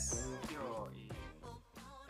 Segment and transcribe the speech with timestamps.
[0.00, 0.48] Podcast.
[0.48, 0.88] Yo,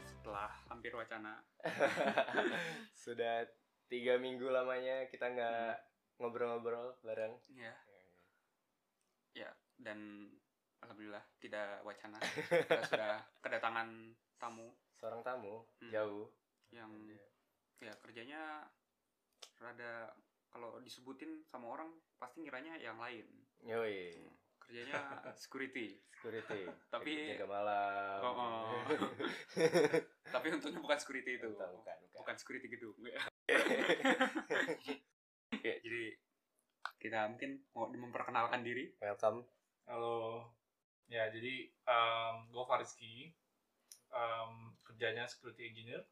[0.06, 1.42] setelah hampir wacana.
[3.02, 3.42] Sudah
[3.90, 5.74] tiga minggu lamanya kita nggak
[6.22, 7.34] ngobrol-ngobrol bareng.
[7.50, 7.74] Ya.
[9.34, 10.30] Ya, dan
[10.78, 12.22] alhamdulillah tidak wacana.
[12.22, 15.90] Kita sudah kedatangan tamu Seorang tamu Hmm.
[15.90, 16.30] jauh.
[16.70, 16.94] yang
[17.82, 18.70] ya kerjanya
[19.58, 20.14] rada
[20.46, 21.90] kalau disebutin sama orang
[22.22, 23.26] pasti ngiranya yang lain.
[23.66, 24.14] Yoi,
[24.70, 25.02] Kerjanya
[25.34, 25.98] security.
[26.14, 26.62] security.
[26.94, 28.18] Tapi- jaga malam.
[28.22, 28.70] Oh, oh.
[30.38, 31.50] Tapi untungnya bukan security itu.
[31.50, 32.22] Bukan, bukan, bukan.
[32.22, 32.94] Bukan security gedung.
[35.66, 36.04] ya, jadi
[37.02, 38.94] kita mungkin mau memperkenalkan diri.
[39.02, 39.42] Welcome.
[39.90, 40.46] Halo.
[41.10, 43.34] Ya, jadi um, gue Fariski.
[44.14, 46.06] Um, kerjanya security engineer.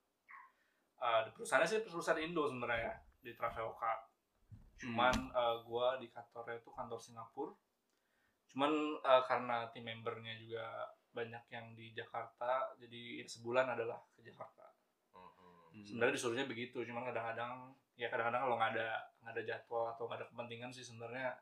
[0.98, 4.10] Uh, di perusahaannya sih perusahaan Indo sebenarnya di Traveloka.
[4.82, 7.54] Cuman uh, gue di kantornya itu kantor Singapura.
[8.52, 8.72] Cuman
[9.04, 10.64] uh, karena tim membernya juga
[11.12, 14.70] banyak yang di Jakarta, jadi sebulan adalah ke Jakarta.
[15.14, 15.84] Mhm.
[15.84, 18.88] Sebenarnya disuruhnya begitu, cuman kadang-kadang ya kadang-kadang kalau nggak ada
[19.22, 21.34] nggak ada jadwal atau nggak ada kepentingan sih sebenarnya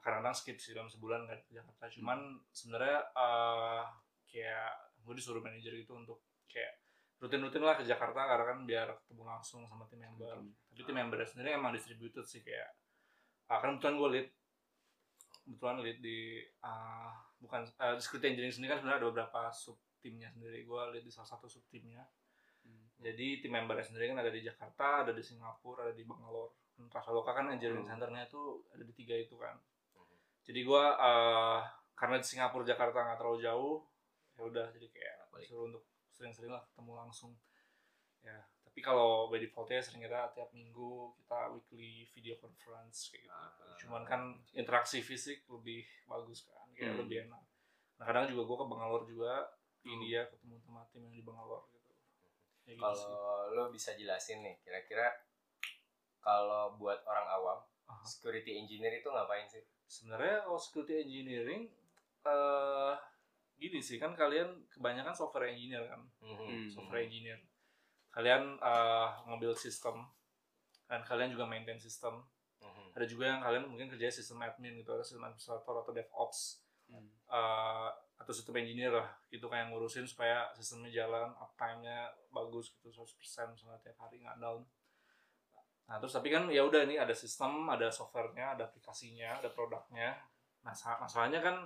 [0.00, 1.84] kadang-kadang skip sih dalam sebulan nggak ke Jakarta.
[1.92, 3.82] Cuman sebenarnya eh,
[4.28, 4.72] kayak
[5.04, 6.80] gue disuruh manajer gitu untuk kayak
[7.18, 10.38] rutin-rutin lah ke Jakarta karena kan biar ketemu langsung sama tim member.
[10.38, 10.54] Hmm.
[10.72, 12.70] Tapi tim member sendiri emang distributed sih kayak
[13.50, 14.28] ah, kan kebetulan gue lead
[15.48, 19.80] kebetulan lead di ah, bukan eh, di security engineering sendiri kan sebenarnya ada beberapa sub
[19.98, 22.04] timnya sendiri gue lead di salah satu sub timnya
[22.58, 22.84] Hmm.
[23.00, 26.52] jadi tim membernya sendiri kan ada di Jakarta, ada di Singapura, ada di Bangalore.
[26.92, 27.96] Traveloka kan engineering Hmm.
[27.96, 29.56] centernya itu ada di tiga itu kan.
[29.96, 30.16] Mhm.
[30.44, 31.60] Jadi gua eh,
[31.96, 33.76] karena di Singapura Jakarta nggak terlalu jauh,
[34.36, 35.48] ya udah jadi kayak Balik.
[35.48, 37.32] disuruh untuk sering-sering lah ketemu langsung.
[38.20, 38.36] Ya,
[38.78, 43.34] tapi kalau by defaultnya sering kita tiap minggu kita weekly video conference kayak gitu.
[43.34, 43.74] Ah.
[43.74, 44.20] Cuman kan
[44.54, 47.02] interaksi fisik lebih bagus kan, kayak Hmm.
[47.02, 47.42] lebih enak.
[47.98, 49.34] Nah kadang juga gua ke Bangalore juga,
[49.82, 49.94] di Hmm.
[49.98, 51.90] India ketemu sama tim yang di Bangalore gitu.
[51.90, 53.02] Ya gitu sih.
[53.02, 55.10] Kalau lo bisa jelasin nih, kira-kira
[56.20, 57.98] kalau buat orang awam, Aha.
[58.06, 59.66] security engineer itu ngapain sih?
[59.88, 61.66] sebenarnya kalau security engineering
[62.22, 62.94] eh
[63.58, 66.38] gini sih kan kalian kebanyakan software engineer kan Mhm.
[66.38, 66.66] Hmm.
[66.70, 67.42] software engineer
[68.18, 70.02] kalian eh nge-build sistem
[70.84, 72.18] dan kalian juga maintain sistem
[72.58, 72.90] Mhm.
[72.90, 77.04] ada juga yang kalian mungkin kerja sistem admin gitu ada sistem administrator atau DevOps Hmm.
[77.28, 83.52] eh, atau sistem engineer lah gitu kayak ngurusin supaya sistemnya jalan uptime-nya bagus gitu 100%
[83.52, 84.64] misalnya tiap hari nggak down
[85.84, 90.16] nah terus tapi kan ya udah ini ada sistem ada softwarenya ada aplikasinya ada produknya
[90.60, 91.56] nah sa- masalahnya kan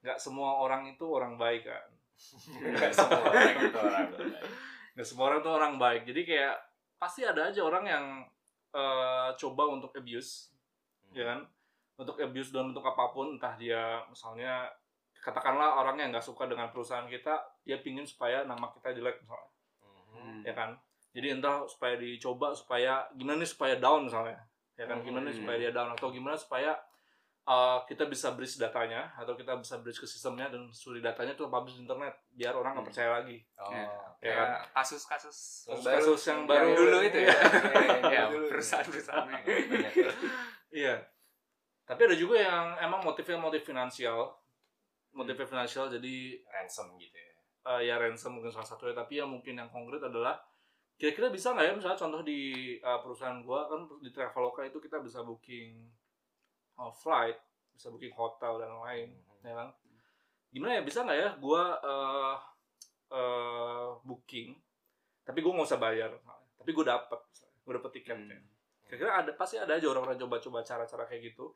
[0.00, 1.88] nggak semua orang itu orang baik kan
[2.72, 4.44] Nggak semua orang itu orang baik.
[4.96, 6.08] Nggak semua orang tuh orang baik.
[6.08, 6.56] Jadi kayak
[6.96, 8.04] pasti ada aja orang yang
[8.72, 10.50] eh, coba untuk abuse
[11.12, 11.44] ya kan?
[11.96, 14.68] Untuk abuse dan untuk apa pun entah dia misalnya
[15.20, 19.50] katakanlah orang yang nggak suka dengan perusahaan kita dia pingin supaya nama kita jelek misalnya.
[20.16, 20.40] Mhm.
[20.44, 20.70] ya kan?
[21.16, 24.36] Jadi entah supaya dicoba supaya gimana nih supaya down misalnya?
[24.76, 25.00] Ya kan?
[25.00, 25.40] Gimana nih Hmm.
[25.44, 25.88] supaya dia down?
[25.92, 26.76] Atau gimana supaya
[27.46, 31.46] uh, kita bisa bridge datanya atau kita bisa bridge ke sistemnya dan suri datanya tuh
[31.46, 32.90] publish di internet biar orang nggak Hmm.
[32.90, 33.86] percaya lagi Oh, Ya,
[34.20, 37.36] ya kayak kasus-kasus Yang kasus yang yang baru dulu itu ya.
[38.08, 39.26] ya, perusahaan-perusahaan.
[39.30, 40.10] Ya.
[40.68, 40.94] Iya.
[41.82, 44.34] Tapi ada juga yang emang motifnya motif finansial.
[45.10, 46.14] Motifnya finansial jadi
[46.46, 47.32] ransom gitu ya.
[47.66, 50.38] eh, ya ransom mungkin salah satunya tapi yang mungkin yang konkret adalah
[50.94, 52.40] kira-kira bisa nggak ya misalnya contoh di
[52.76, 55.88] eh, perusahaan gua kan di Traveloka itu kita bisa booking
[56.76, 57.38] eh, flight,
[57.72, 59.44] bisa booking hotel dan lain, Mhm.
[59.44, 59.68] ya kan?
[60.48, 62.34] Gimana ya bisa nggak ya gua eh,
[63.10, 64.56] eh, booking
[65.22, 66.10] tapi gua nggak usah bayar,
[66.54, 67.20] tapi gua dapet,
[67.62, 68.38] gua dapet tiketnya.
[68.38, 68.46] Hmm.
[68.86, 71.50] Kira-kira ada pasti ada aja orang-orang coba-coba cara-cara kayak gitu.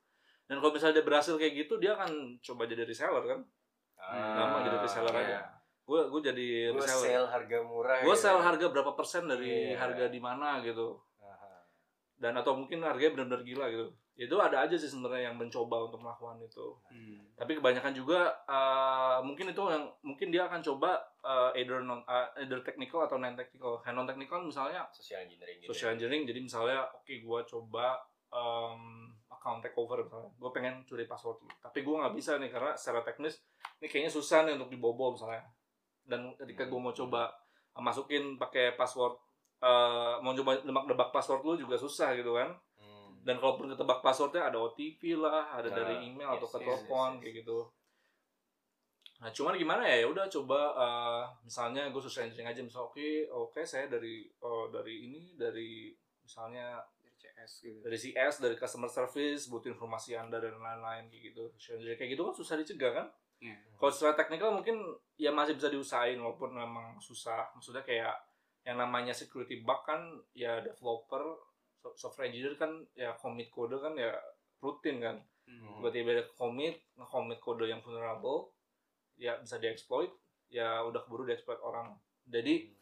[0.50, 2.10] Dan kalau misalnya dia berhasil kayak gitu, dia akan
[2.42, 3.41] coba jadi reseller kan.
[4.10, 5.22] Gampang jadi reseller iya.
[5.22, 5.39] aja.
[5.86, 7.06] Gue gue jadi Gue reseller.
[7.06, 8.03] sell harga murah.
[8.03, 8.22] Gue gitu.
[8.27, 9.78] sell harga berapa persen dari Iya.
[9.78, 10.98] harga di mana gitu.
[11.22, 11.62] Aha.
[12.18, 13.86] Dan atau mungkin harganya benar-benar gila gitu.
[14.21, 16.77] Itu ada aja sih sebenarnya yang mencoba untuk melakukan itu.
[16.93, 17.25] Hmm.
[17.41, 22.45] Tapi kebanyakan juga eh, mungkin itu yang mungkin dia akan coba eh, either non eh,
[22.45, 23.81] either technical atau non technical.
[23.97, 25.72] non technical misalnya Social engineering gitu.
[25.72, 27.97] social engineering jadi misalnya oke gua coba
[28.28, 33.01] um, account takeover misalnya gue pengen curi password tapi gue nggak bisa nih karena secara
[33.03, 33.41] teknis
[33.81, 35.43] ini kayaknya susah nih untuk dibobol misalnya
[36.07, 37.31] dan ketika gue mau coba
[37.75, 39.17] uh, masukin pakai password
[39.65, 42.70] uh, mau coba nebak-nebak password lu juga susah gitu kan Hmm.
[43.21, 46.67] Dan kalaupun ketebak passwordnya ada OTP lah ada Nah, dari email atau yes, ke yes,
[46.67, 47.21] telepon yes, yes.
[47.22, 47.59] kayak gitu
[49.21, 53.09] nah cuman gimana ya ya udah coba uh, misalnya gue social engineering aja misalnya oke
[53.28, 55.93] oke saya dari uh, dari ini dari
[56.25, 57.78] misalnya Dari CS gitu.
[57.84, 61.53] dari CS dari customer service butuh informasi anda dan lain-lain kayak gitu
[62.01, 63.09] kayak gitu kan susah dicegah kan
[63.41, 63.57] Iya.
[63.81, 64.77] Kalau secara teknikal mungkin
[65.17, 67.49] ya masih bisa diusahain walaupun memang susah.
[67.57, 68.13] Maksudnya kayak
[68.69, 71.41] yang namanya security bug kan ya developer
[71.97, 74.12] software engineer kan ya commit kode kan ya
[74.60, 75.16] rutin kan.
[75.48, 75.80] Hmm.
[75.80, 78.54] Tiba-tiba ada commit, nge-commit kode yang vulnerable
[79.21, 80.09] ya bisa dieksploit,
[80.48, 81.92] ya udah keburu dieksploit orang.
[82.24, 82.72] Jadi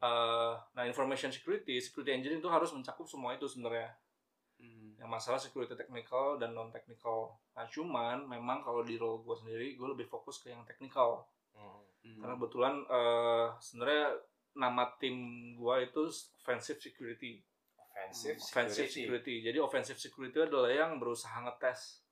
[0.00, 3.92] eh, nah information security, security engineering itu harus mencakup semua itu sebenarnya.
[4.56, 4.96] Hmm.
[4.96, 7.36] Yang masalah security technical dan non technical.
[7.52, 11.28] Nah cuman memang kalau di role gue sendiri gue lebih fokus ke yang technical.
[12.06, 12.22] Hmm.
[12.22, 14.06] karena kebetulan eh sebenarnya
[14.56, 15.16] nama tim
[15.58, 16.08] gua itu
[16.40, 17.44] offensive security
[18.06, 19.02] offensive offensive security.
[19.02, 22.06] security jadi offensive security adalah yang berusaha ngetes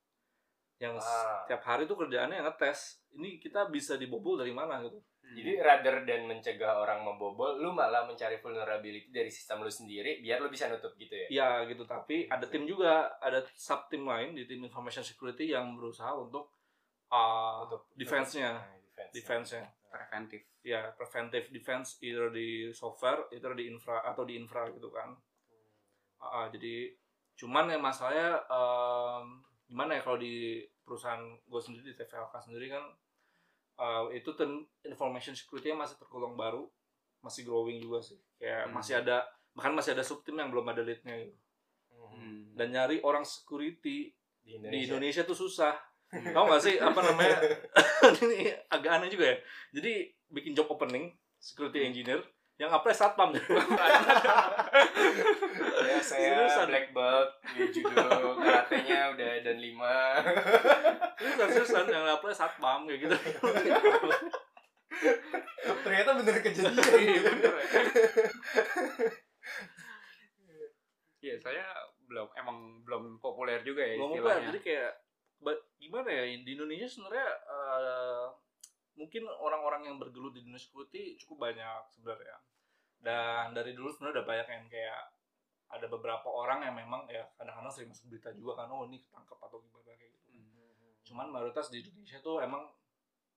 [0.76, 1.46] yang Ah.
[1.46, 5.40] setiap hari tuh kerjaannya ngetes ini kita bisa dibobol dari mana gitu Hmm.
[5.40, 10.36] Jadi rather dan mencegah orang membobol, lu malah mencari vulnerability dari sistem lu sendiri biar
[10.36, 11.26] lu bisa nutup gitu ya.
[11.32, 15.72] ya gitu tapi ada tim juga ada sub tim lain di tim information security yang
[15.72, 16.52] berusaha untuk
[17.08, 18.52] uh, Untuk- defense-nya
[18.92, 19.12] defense.
[19.16, 20.44] defense-nya preventif.
[20.60, 25.08] ya preventive defense either di software either di infra atau di infra gitu kan
[26.26, 26.94] Ah, jadi
[27.34, 29.26] cuman ya masalahnya em,
[29.66, 32.84] gimana ya kalau di perusahaan gue sendiri di TVLK sendiri kan
[33.74, 36.70] eh, itu tim information security masih tergolong baru
[37.18, 38.76] masih growing juga sih kayak Hmm.
[38.76, 41.34] masih ada bahkan masih ada subtim yang belum ada leadnya gitu.
[41.90, 42.52] Hmm.
[42.54, 44.86] dan nyari orang security di di Indonesia.
[44.92, 45.74] Indonesia tuh susah
[46.30, 47.38] tau gak sih apa namanya
[48.22, 49.36] ini agak aneh juga ya
[49.72, 49.92] jadi
[50.28, 51.10] bikin job opening
[51.40, 52.22] security engineer
[52.54, 53.34] yang apply satpam
[55.94, 56.66] ya saya Seriusan.
[56.68, 58.02] black belt di judo
[58.36, 59.96] karatenya udah dan lima
[61.16, 63.16] seriusan seriusan yang apply satpam kayak gitu
[65.80, 67.66] ternyata bener kejadian Iya, bener ya.
[71.20, 71.64] Iya, saya
[72.04, 74.48] belum emang belum populer juga ya ngomong istilahnya.
[74.52, 74.92] jadi kayak
[75.74, 78.24] gimana ya di Indonesia sebenarnya eh,
[78.94, 82.36] mungkin orang-orang yang bergelut di dunia security cukup banyak sebenarnya
[83.00, 85.00] dan dari dulu sebenarnya udah banyak yang kayak
[85.72, 89.38] ada beberapa orang yang memang ya kadang-kadang sering masuk berita juga kan oh ini ketangkep
[89.40, 90.28] atau gimana kayak gitu.
[91.04, 92.68] Cuman mayoritas di Indonesia tuh emang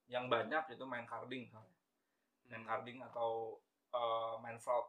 [0.08, 1.76] yang banyak itu main carding misalnya.
[2.48, 2.70] main Hmm.
[2.70, 3.60] carding atau
[3.92, 4.88] eh, main fraud.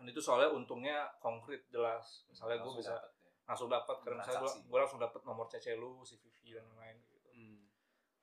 [0.00, 2.24] Kan itu soalnya untungnya konkret jelas.
[2.32, 3.30] Misalnya gue bisa dapet ya.
[3.48, 7.28] langsung dapat karena misalnya gue gue langsung dapat nomor CC lu CVV dan lain-lain gitu.
[7.32, 7.60] Hmm.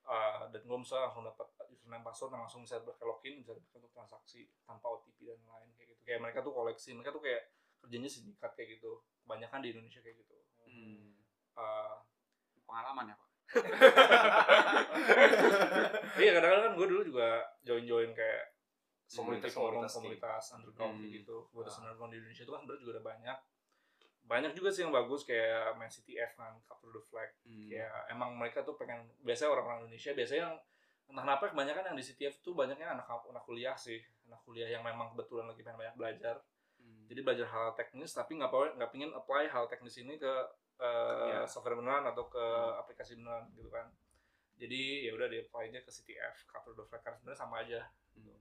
[0.09, 3.93] Eh, dan gue misalnya langsung dapat username password dan langsung bisa berlogin bisa dipakai untuk
[3.93, 6.01] transaksi tanpa OTP dan lain kayak gitu.
[6.01, 6.89] Kayak mereka tuh koleksi.
[6.97, 7.43] Mereka tuh kayak
[7.79, 8.91] kerjanya sindikat kayak gitu
[9.21, 11.17] kebanyakan di Indonesia kayak gitu Hmm.
[11.53, 11.95] Eh,
[12.61, 13.29] Pengalaman ya, Pak?
[16.15, 17.27] iya kadang-kadang kan gue dulu juga
[17.61, 18.45] join-join kayak
[19.09, 21.01] Komunitas- komunitas forum komunitas komunitas underground Hmm.
[21.01, 21.79] kayak gitu komunitas Ah.
[21.81, 23.37] underground di Indonesia itu kan sebenarnya juga ada banyak
[24.21, 27.67] banyak juga sih yang bagus kayak Man City F kan Capture the Flag Hmm.
[27.67, 30.55] ya emang mereka tuh pengen biasanya orang-orang Indonesia biasanya yang
[31.09, 34.85] entah kenapa kebanyakan yang di CTF tuh banyaknya anak anak kuliah sih anak kuliah yang
[34.85, 36.37] memang kebetulan lagi pengen banyak belajar.
[37.09, 40.29] Jadi belajar hal teknis tapi nggak nggak pingin apply hal teknis ini ke
[40.79, 41.43] eh, Ya.
[41.43, 42.79] software beneran atau ke Hmm.
[42.79, 43.89] aplikasi beneran gitu kan
[44.55, 47.81] jadi ya udah di apply aja ke CTF Capture the Flag karena sebenarnya sama aja
[48.13, 48.37] Hmm.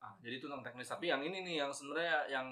[0.00, 0.88] Ah, jadi itu tentang teknis.
[0.88, 2.48] Tapi yang ini nih yang sebenarnya yang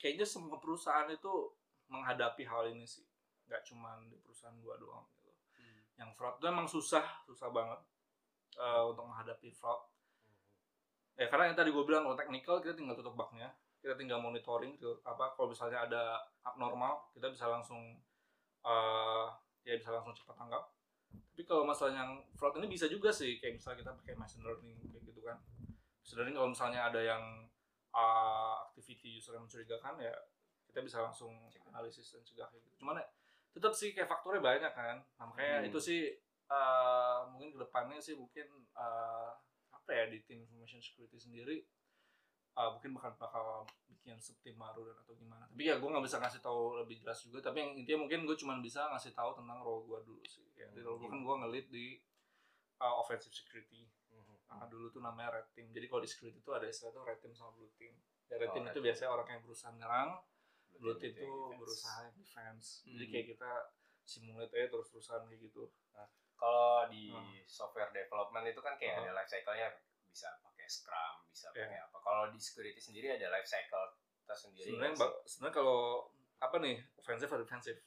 [0.00, 1.52] kayaknya semua perusahaan itu
[1.86, 3.04] menghadapi hal ini sih.
[3.44, 5.28] Gak cuma di perusahaan gua doang gitu.
[5.52, 5.80] Hmm.
[6.00, 7.80] Yang fraud itu emang susah, susah banget
[8.56, 9.84] eh, untuk menghadapi fraud.
[11.18, 13.50] Ya karena yang tadi gue bilang kalau teknikal kita tinggal tutup bugnya,
[13.82, 15.02] kita tinggal monitoring gitu.
[15.02, 16.02] apa kalau misalnya ada
[16.46, 17.98] abnormal kita bisa langsung
[18.62, 19.26] eh
[19.66, 20.62] ya bisa langsung cepat tanggap.
[21.10, 24.78] Tapi kalau masalah yang fraud ini bisa juga sih kayak misalnya kita pakai machine learning
[24.94, 25.38] kayak gitu kan.
[26.02, 27.22] Machine learning kalau misalnya ada yang
[27.94, 30.14] uh, activity user yang mencurigakan ya
[30.68, 31.32] kita bisa langsung
[31.66, 32.84] analisis dan cegah kayak gitu.
[32.86, 33.06] Cuman ya
[33.54, 34.96] tetap sih kayak faktornya banyak kan.
[35.18, 35.68] Nah, makanya Hmm.
[35.72, 36.00] itu sih
[36.52, 38.46] uh, mungkin ke depannya sih mungkin
[38.76, 39.32] uh,
[39.88, 41.64] apa ya di tim information security sendiri
[42.60, 43.46] uh, mungkin bakal bakal
[43.88, 45.48] bikin subtim baru dan atau gimana.
[45.48, 47.40] Tapi ya gue nggak bisa ngasih tahu lebih jelas juga.
[47.40, 50.44] Tapi yang intinya mungkin gue cuma bisa ngasih tahu tentang role gue dulu sih.
[50.52, 51.96] Ya, di role gue kan gue ngelit di
[52.78, 53.88] uh, offensive security.
[54.48, 55.72] Nah, dulu tuh namanya red team.
[55.72, 57.96] Jadi kalau di security itu ada istilah tuh red team sama blue team.
[58.28, 58.86] Ya, red Oh, team red itu team.
[58.92, 60.10] biasanya orang yang berusaha menyerang,
[60.76, 61.58] blue team Berarti itu defense.
[61.64, 62.66] berusaha defense.
[62.84, 63.12] Jadi Hmm.
[63.12, 63.50] kayak kita
[64.04, 65.64] simulate aja terus-terusan kayak gitu.
[66.38, 67.42] Kalau di Hmm.
[67.44, 69.02] software development itu kan kayak Hmm.
[69.04, 69.68] ada life cycle-nya
[70.04, 71.66] bisa pakai Scrum, bisa Iya.
[71.66, 71.96] pakai apa.
[71.98, 74.70] Kalau di security sendiri ada life cycle tersendiri.
[74.70, 75.80] Sebenarnya sebenarnya kalau
[76.38, 77.80] apa nih offensive atau defensive?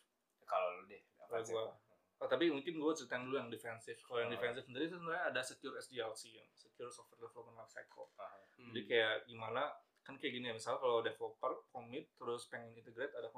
[0.44, 1.00] kalau lu deh
[1.42, 1.56] sih?
[1.56, 1.80] gua-
[2.20, 3.98] Oh, tapi mungkin gue ceritain dulu yang defensive.
[3.98, 4.36] Kalau yang Oh.
[4.36, 8.12] defensive sendiri itu sebenarnya ada secure SDLC, yang secure software development life cycle.
[8.14, 8.70] Ah, Hmm.
[8.70, 13.31] Jadi kayak gimana kan kayak gini ya misal kalau developer commit terus pengen integrate ada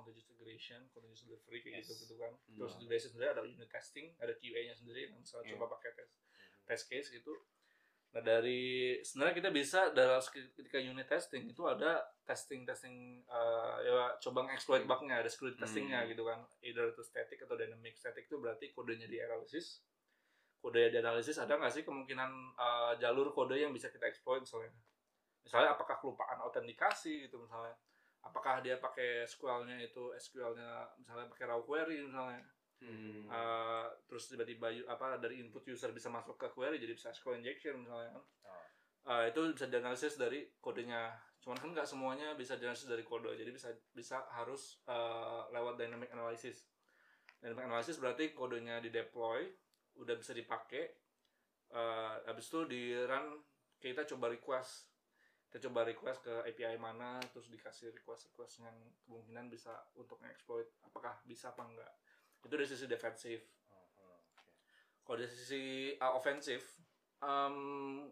[0.63, 1.87] integration, continuous delivery kayak Yes.
[1.91, 2.31] gitu gitu kan.
[2.31, 2.55] Hmm.
[2.55, 5.53] Terus integration sendiri ada unit testing, ada QA-nya sendiri yang misalnya Iya.
[5.59, 6.09] coba pakai tes
[6.63, 7.35] test case gitu
[8.13, 8.61] nah dari
[9.01, 14.85] sebenarnya kita bisa dalam ketika unit testing itu ada testing testing eh, ya coba nge-exploit
[14.85, 16.13] bugnya ada security testingnya Hmm.
[16.13, 19.81] gitu kan either itu static atau dynamic static itu berarti kodenya di analisis
[20.61, 24.69] kode di analisis ada nggak sih kemungkinan eh, jalur kode yang bisa kita exploit misalnya
[25.41, 27.73] misalnya apakah kelupaan autentikasi gitu misalnya
[28.23, 32.41] apakah dia pakai SQL-nya itu SQL-nya misalnya pakai raw query misalnya
[32.83, 33.31] Hmm.
[33.31, 37.79] Uh, terus tiba-tiba apa dari input user bisa masuk ke query jadi bisa SQL injection
[37.79, 38.59] misalnya kan Oh.
[39.07, 43.51] Uh, itu bisa dianalisis dari kodenya cuman kan nggak semuanya bisa dianalisis dari kode jadi
[43.51, 46.71] bisa bisa harus uh, lewat dynamic analysis
[47.43, 49.43] dynamic analysis berarti kodenya di deploy
[49.99, 50.87] udah bisa dipakai
[51.75, 53.43] uh, habis itu di run
[53.83, 54.92] kita coba request
[55.53, 58.73] kita coba request ke API mana terus dikasih request request yang
[59.05, 61.93] kemungkinan bisa untuk exploit apakah bisa apa enggak
[62.41, 64.41] itu dari sisi defensif Oh, oke.
[65.05, 65.63] kalau dari sisi
[65.95, 66.81] uh, ofensif
[67.21, 68.09] em,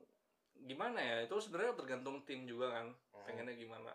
[0.62, 3.26] gimana ya itu sebenarnya tergantung tim juga kan Oh.
[3.26, 3.90] pengennya gimana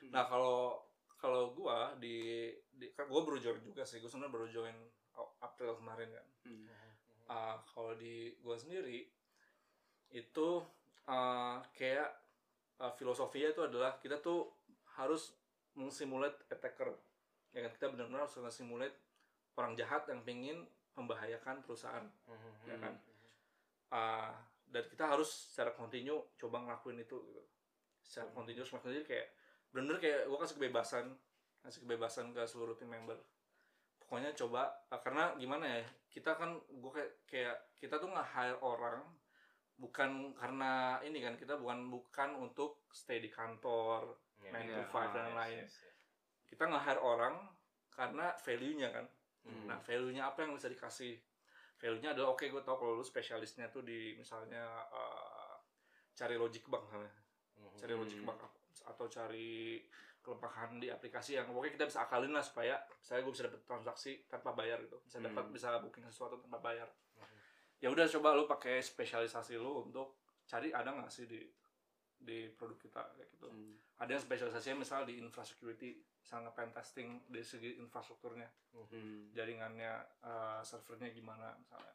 [0.00, 0.12] Hmm.
[0.12, 0.80] nah kalau
[1.16, 4.76] kalau gua di, di kan gua baru join juga sih gua sebenarnya baru join
[5.40, 6.68] April kemarin kan Hmm.
[7.24, 9.08] Uh, kalau di gua sendiri
[10.10, 10.48] itu
[11.06, 12.08] uh, kayak
[12.80, 14.48] uh, filosofinya itu adalah kita tuh
[14.96, 15.36] harus
[15.76, 16.96] mengsimulate attacker.
[17.52, 17.70] Ya kan?
[17.76, 18.96] Kita benar-benar harus simulate
[19.54, 20.64] orang jahat yang pengen
[20.96, 22.04] membahayakan perusahaan.
[22.26, 22.52] Hmm.
[22.66, 22.94] ya kan?
[23.90, 24.32] Uh,
[24.70, 27.42] dan kita harus secara kontinu coba ngelakuin itu gitu.
[28.00, 29.28] Secara kontinu ngelakuin itu kayak
[29.70, 31.06] bener kayak gue kasih kebebasan
[31.62, 33.18] kasih kebebasan ke seluruh tim member.
[34.02, 38.58] Pokoknya coba uh, karena gimana ya kita kan gue kayak kayak kita tuh nggak hire
[38.62, 39.02] orang
[39.80, 44.76] bukan karena ini kan kita bukan bukan untuk stay di kantor Iya, nine iya.
[44.76, 45.96] to five dan Yes, lain yes, yes.
[46.46, 47.34] kita nggak hire orang
[47.90, 49.06] karena value-nya kan
[49.40, 49.64] Hmm.
[49.64, 51.16] Nah, value-nya apa yang bisa dikasih?
[51.80, 55.56] Value-nya adalah oke, gue tau kalau lu spesialisnya tuh di misalnya eh,
[56.12, 57.08] cari logic bug misalnya,
[57.56, 57.72] Hmm.
[57.72, 58.28] cari logic Hmm.
[58.28, 58.40] bug
[58.84, 59.80] atau cari
[60.20, 64.28] kelemahan di aplikasi yang pokoknya kita bisa akalin lah supaya saya gue bisa dapat transaksi
[64.28, 65.56] tanpa bayar gitu, bisa dapat Hmm.
[65.56, 66.92] bisa booking sesuatu tanpa bayar.
[67.16, 67.39] Mhm.
[67.80, 71.40] Ya udah coba lu pakai spesialisasi lu untuk cari ada nggak sih di
[72.20, 73.48] di produk kita kayak gitu.
[73.48, 73.80] Hmm.
[73.96, 75.72] Ada yang spesialisasinya misal di infrastructure,
[76.20, 79.34] misalnya pen testing dari segi infrastrukturnya Hmm.
[79.34, 81.90] jaringannya eh, servernya gimana misalnya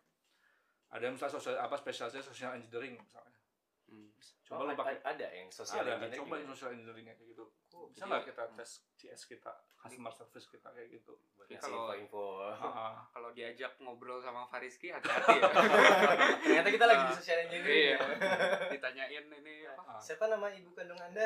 [0.91, 3.39] ada yang misalnya sosial apa spesialisnya social engineering misalnya
[3.85, 4.09] Hmm.
[4.41, 6.37] coba Oh, pakai ada yang sosial ada engineering coba juga?
[6.37, 10.67] yang social engineeringnya kayak gitu Oh, bisa nggak kita tes CS kita customer service kita
[10.69, 12.25] kayak gitu buat ngasih kalau- info-info
[12.65, 15.49] Ah, Kalau diajak ngobrol sama Fariski hati-hati ya.
[16.41, 17.93] ternyata kita lagi di social engineering Iya.
[17.93, 18.07] ya.
[18.73, 19.81] Ditanyain ini apa?
[19.87, 19.99] ah.
[19.99, 21.23] siapa nama ibu kandung anda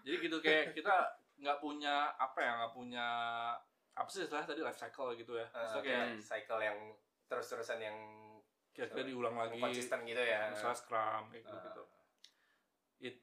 [0.00, 0.94] jadi gitu kayak kita
[1.36, 3.06] nggak punya apa ya nggak punya
[3.92, 6.20] apa sih istilah tadi life cycle gitu ya maksudnya kayak Hmm.
[6.20, 6.78] cycle yang
[7.26, 7.96] terus-terusan yang
[8.76, 9.56] kira-kira diulang lagi.
[9.56, 10.52] Konsisten gitu ya.
[10.52, 11.82] Misalnya scrum kayak gitu gitu
[12.98, 13.16] It,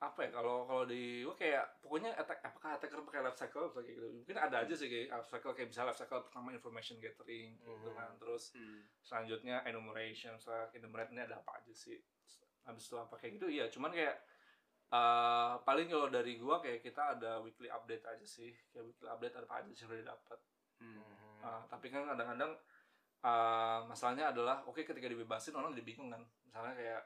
[0.00, 3.80] apa ya kalau kalau di gua kayak pokoknya attack apakah attacker pakai life cycle atau
[3.80, 4.08] kayak gitu?
[4.20, 7.88] Mungkin ada aja sih kayak life cycle kayak misalnya life cycle pertama information gathering gitu
[7.88, 7.96] Mhm.
[7.96, 8.10] kan.
[8.16, 8.80] Terus Hmm.
[9.00, 12.00] selanjutnya enumeration misalnya enumerate ini ada apa aja sih?
[12.64, 13.68] Habis itu apa kayak gitu iya.
[13.68, 14.16] Cuman kayak
[14.92, 18.52] eh, paling kalau dari gua kayak kita ada weekly update aja sih.
[18.70, 20.38] Kayak weekly update ada apa aja sih yang udah didapat
[20.74, 21.00] Hmm.
[21.40, 22.50] Uh, tapi kan kadang-kadang
[23.24, 27.02] uh, masalahnya adalah oke ketika dibebasin orang jadi bingung kan misalnya kayak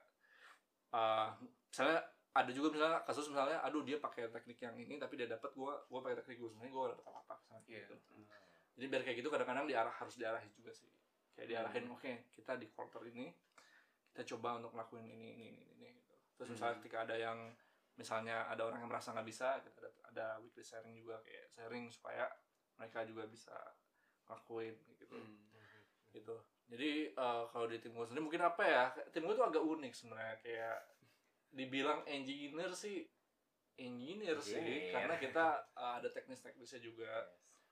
[0.92, 1.30] uh,
[1.70, 1.98] misalnya
[2.34, 5.78] ada juga misalnya kasus misalnya aduh dia pakai teknik yang ini tapi dia dapat gua
[5.88, 7.80] gua pakai teknik gua sebenarnya gua dapat apa-apa misalnya Iya.
[7.84, 7.94] gitu.
[8.78, 10.90] jadi biar kayak gitu kadang-kadang diarah harus diarahin juga sih
[11.34, 11.94] kayak diarahin Hmm.
[11.94, 13.30] oke kita di quarter ini
[14.14, 16.14] kita coba untuk ngelakuin ini ini ini, ini gitu.
[16.38, 16.82] terus misalnya Hmm.
[16.84, 17.38] ketika ada yang
[17.98, 21.90] misalnya ada orang yang merasa nggak bisa kita ada, ada weekly sharing juga kayak sharing
[21.90, 22.30] supaya
[22.78, 23.54] mereka juga bisa
[24.26, 25.47] ngelakuin gitu Hmm.
[26.10, 26.36] Gitu.
[26.68, 29.92] Jadi eh, kalau di tim gue sendiri mungkin apa ya tim gue tuh agak unik
[29.92, 30.36] sebenarnya.
[30.38, 30.76] Kayak
[31.48, 33.08] dibilang engineer sih
[33.74, 34.92] engineer sih Engineer.
[34.92, 37.12] karena kita eh, ada teknis-teknisnya juga.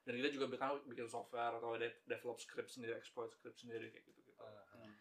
[0.06, 4.06] Dan kita juga bikin bikin software atau de- develop script sendiri exploit script sendiri kayak
[4.06, 4.32] gitu gitu
[4.70, 4.92] Hmm.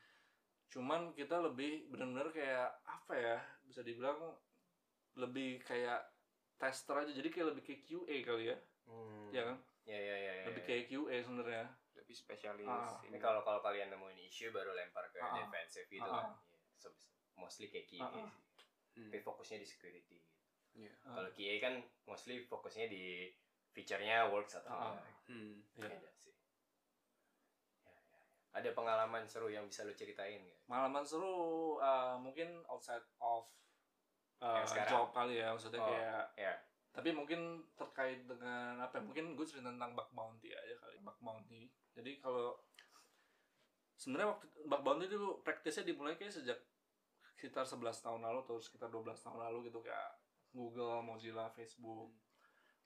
[0.65, 4.17] cuman kita lebih benar-benar kayak apa ya bisa dibilang
[5.13, 6.01] lebih kayak
[6.57, 7.11] tester aja.
[7.11, 8.57] Jadi kayak lebih kayak QA kali ya.
[8.87, 9.29] Hmm.
[9.29, 9.57] ya kan?
[9.85, 10.67] Ya ya ya, ya, lebih ya.
[10.67, 11.65] kayak QA sebenarnya
[12.05, 12.69] Lebih spesialis.
[12.69, 13.01] Ah.
[13.01, 15.33] ini kalau kalau kalian nemuin isu baru lempar ke Ah.
[15.35, 16.21] defensive gitu Ah.
[16.21, 16.61] kan Iya.
[16.77, 16.87] So,
[17.33, 18.09] mostly kayak QA Ah.
[18.11, 18.21] sih
[18.95, 19.09] Hmm.
[19.09, 20.17] tapi fokusnya di security
[20.75, 20.93] Iya.
[21.01, 21.17] Ah.
[21.17, 21.73] kalau QA kan
[22.05, 23.33] mostly fokusnya di
[23.67, 24.93] feature-nya works atau Ah.
[24.93, 25.57] enggak Hmm.
[25.73, 25.89] Iya.
[25.89, 26.29] beda sih
[27.81, 28.17] Ya, ya, ya.
[28.53, 31.33] ada pengalaman seru yang bisa lu ceritain nggak Pengalaman seru
[31.75, 33.49] uh, mungkin outside of
[34.37, 35.89] uh, job kali ya maksudnya Oh.
[35.89, 36.53] kayak ya
[36.91, 37.41] tapi mungkin
[37.75, 42.19] terkait dengan apa ya, mungkin gue cerita tentang bug bounty aja kali bug bounty jadi
[42.19, 42.59] kalau
[43.95, 46.59] sebenarnya waktu bounty itu praktisnya dimulai kayak sejak
[47.35, 50.19] sekitar 11 tahun lalu atau sekitar 12 tahun lalu gitu kayak
[50.55, 52.15] Google, Mozilla, Facebook.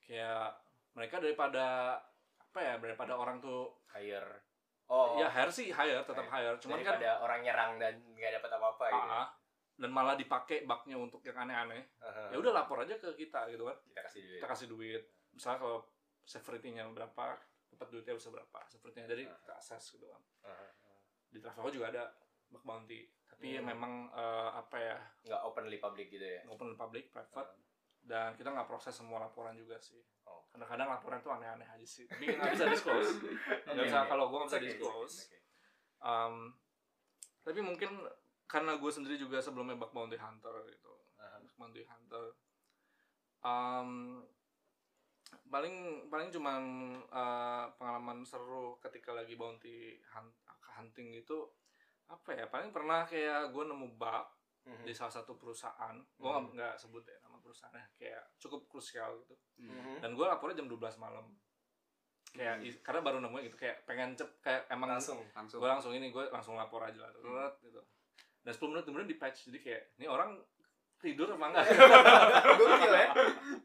[0.02, 0.58] Kayak
[0.94, 1.98] mereka daripada
[2.38, 4.42] apa ya daripada orang tuh hire.
[4.90, 6.58] Oh ya hire sih hire tetap hire.
[6.58, 9.06] cuman kan daripada orang nyerang dan nggak dapat apa-apa gitu.
[9.06, 9.28] Ah,
[9.78, 11.82] dan malah dipakai bugnya untuk yang aneh-aneh.
[12.02, 12.34] Aha.
[12.34, 13.78] ya udah lapor aja ke kita gitu kan.
[13.86, 14.38] Kita kasih duit.
[14.42, 15.02] Kita kasih duit.
[15.30, 15.78] Misalnya kalau
[16.26, 17.38] severity-nya berapa
[17.80, 19.40] dapat duitnya bisa berapa severity-nya jadi Ah.
[19.40, 20.68] kita assess gitu kan Aha.
[21.26, 22.12] di Travelco juga ada
[22.46, 23.64] bug bounty tapi Hmm.
[23.66, 27.56] memang eh, apa ya nggak openly public gitu ya open public private
[28.02, 30.44] dan kita nggak proses semua laporan juga sih Oh.
[30.52, 33.16] kadang-kadang laporan tuh aneh-aneh aja sih tapi nggak bisa disclose
[33.64, 35.38] nggak bisa kalau gue nggak bisa Oke, disclose oke.
[36.00, 36.34] Um,
[37.40, 37.90] tapi mungkin
[38.44, 41.40] karena gue sendiri juga sebelumnya bug bounty hunter gitu Aha.
[41.40, 42.36] bug bounty hunter
[43.40, 44.20] um,
[45.46, 45.74] paling
[46.06, 46.62] paling cuman
[47.06, 50.34] uh, pengalaman seru ketika lagi bounty hunt,
[50.72, 51.50] hunting gitu
[52.06, 54.26] apa ya paling pernah kayak gue nemu bug
[54.60, 54.84] Mhm.
[54.84, 55.96] di salah satu perusahaan.
[56.14, 56.52] Gue Hmm.
[56.52, 59.32] nggak sebut ya nama perusahaannya kayak cukup krusial gitu.
[59.58, 60.00] Mhm.
[60.00, 61.32] dan gue lapornya jam 12 malam.
[62.30, 65.58] Kayak i- karena baru nemu gitu kayak pengen cep kayak emang langsung langsung.
[65.58, 67.80] gue langsung ini gue langsung lapor aja lah Teret, gitu.
[68.38, 70.36] Dan 10 menit kemudian di patch jadi kayak ini orang
[71.00, 71.66] tidur apa enggak?
[72.60, 73.06] Gokil ya.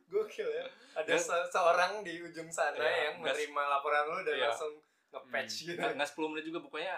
[0.05, 0.65] Gokil ya.
[0.95, 4.47] Ada Dan- se- seorang di ujung sana Iya, yang menerima laporan lu dan Iya.
[4.47, 4.73] langsung
[5.07, 5.75] nge-patch gitu.
[5.75, 6.95] nggak nggak 10 menit juga pokoknya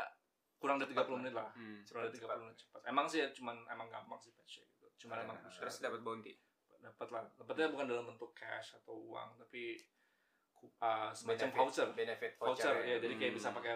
[0.56, 1.50] kurang dari 30 menit lah.
[1.52, 1.82] Hmm.
[1.84, 2.82] kurang dari Cepat, 30 menit cepat.
[2.86, 4.86] Emang sih ya, cuman emang gampang sih patch gitu.
[5.00, 6.34] Cuman Ah, emang terus dapat bounty?
[6.78, 7.26] Dapat lah.
[7.36, 9.82] Dapatnya bukan dalam bentuk cash atau uang tapi
[10.80, 11.88] uh, semacam Benefit- voucher.
[11.92, 12.98] benefit voucher voucher, ya.
[12.98, 13.38] Jadi kayak Hmm.
[13.38, 13.74] bisa pakai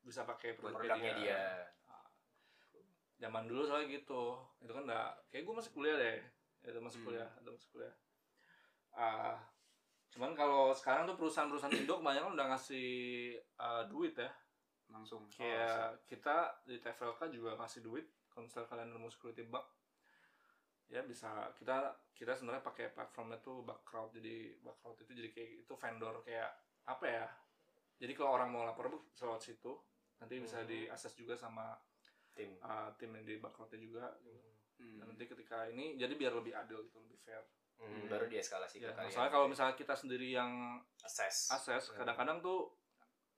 [0.00, 1.40] bisa pakai Buat produknya dia
[3.20, 4.40] zaman dulu soalnya gitu.
[4.58, 6.18] Itu kan udah kayak gue masih kuliah deh.
[6.64, 7.06] Itu masih Hmm.
[7.06, 7.94] kuliah itu masih kuliah.
[8.96, 9.36] Ah
[10.10, 12.88] cuman kalau sekarang tuh perusahaan-perusahaan Indo kebanyakan udah ngasih
[13.56, 14.26] ah, duit ya.
[14.90, 15.22] Langsung.
[15.22, 18.10] Oh, kayak kita di TFLK juga ngasih duit.
[18.26, 19.62] Kalau misalnya kalian nemu security bug
[20.90, 24.10] ya bisa kita kita sebenarnya pakai platformnya tuh Bugcrowd.
[24.10, 26.50] Jadi Bugcrowd itu jadi kayak itu vendor kayak
[26.90, 27.26] apa ya?
[28.02, 29.70] Jadi kalau orang mau lapor lewat situ
[30.18, 30.66] nanti bisa Hmm.
[30.66, 31.78] diakses juga sama
[32.32, 32.56] tim.
[32.60, 34.16] Uh, tim yang di Bugcrowd juga
[34.80, 34.96] Hmm.
[34.96, 37.44] dan nanti ketika ini jadi biar lebih adil gitu lebih fair.
[37.76, 41.48] Hmm, baru dieskalasi ya, ke kalian masalahnya kalau misalnya kita sendiri yang assess.
[41.48, 42.00] akses Hmm.
[42.00, 42.76] kadang-kadang tuh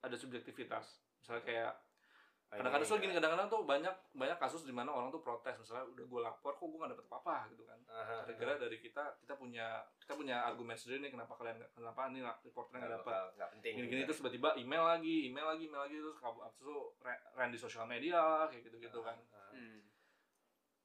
[0.03, 1.03] ada subjektivitas.
[1.19, 1.92] Misalnya kayak Oh,
[2.55, 5.89] kadang-kadang ini tuh gini kadang-kadang tuh banyak banyak kasus di mana orang tuh protes misalnya
[5.89, 7.79] udah gue lapor kok gue gak dapet apa-apa gitu kan
[8.23, 12.37] gara-gara dari kita kita punya kita punya argumen sendiri nih kenapa kalian kenapa nih lah
[12.39, 14.07] reporternya nggak bakal- nggak penting gini-gini gitu.
[14.07, 17.59] terus tiba-tiba email lagi email lagi email lagi terus kamu abis itu re- run di
[17.59, 19.17] sosial media lah, kayak gitu-gitu kan.
[19.53, 19.81] Hmm.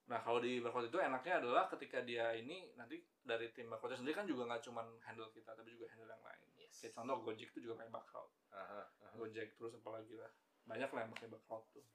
[0.07, 4.15] nah kalau di Barcode itu enaknya adalah ketika dia ini nanti dari tim Barcode sendiri
[4.15, 6.79] kan juga nggak cuman handle kita tapi juga handle yang lain Yes.
[6.79, 9.11] kayak contoh Gojek itu juga pakai Barcode Aha, aha.
[9.13, 10.31] Gojek terus apa lagi lah
[10.67, 11.85] banyak lah yang pakai Barcode tuh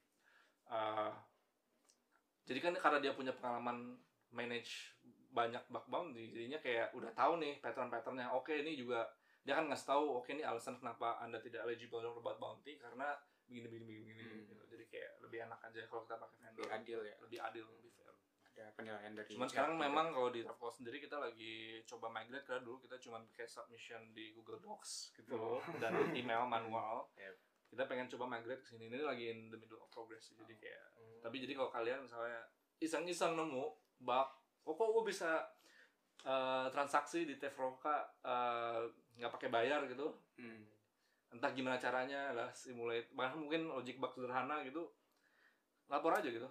[0.62, 1.12] Uh,
[2.48, 3.92] jadi kan karena dia punya pengalaman
[4.32, 4.96] manage
[5.28, 9.04] banyak bug bounty jadinya kayak udah tahu nih pattern-patternnya oke ini juga
[9.44, 13.20] dia kan ngasih tahu oke ini alasan kenapa anda tidak eligible untuk buat bounty karena
[13.44, 14.48] begini begini begini, begini Hmm.
[14.48, 14.64] gitu.
[14.64, 17.90] jadi kayak lebih enak aja kalau kita pakai vendor lebih adil ya lebih adil lebih
[17.92, 18.12] fair
[18.52, 19.84] ada penilaian dari cuman sekarang juga.
[19.92, 21.54] memang kalau di Travel sendiri kita lagi
[21.84, 26.48] coba migrate karena dulu kita cuma pakai submission di Google Docs gitu loh dan email
[26.48, 27.51] manual Yep.
[27.72, 30.36] Kita pengen coba migrate ke sini ini lagi in the middle of progress sih.
[30.36, 31.20] jadi kayak Hmm.
[31.22, 32.44] tapi jadi kalau kalian misalnya
[32.78, 33.64] iseng-iseng nemu
[33.98, 34.28] bug
[34.62, 35.40] oh kok gue bisa
[36.22, 38.80] eh, transaksi di Tefroka eh,
[39.16, 40.68] nggak pakai bayar gitu Hmm.
[41.32, 44.84] entah gimana caranya lah simulate bahkan mungkin logic bug sederhana gitu
[45.88, 46.44] lapor aja gitu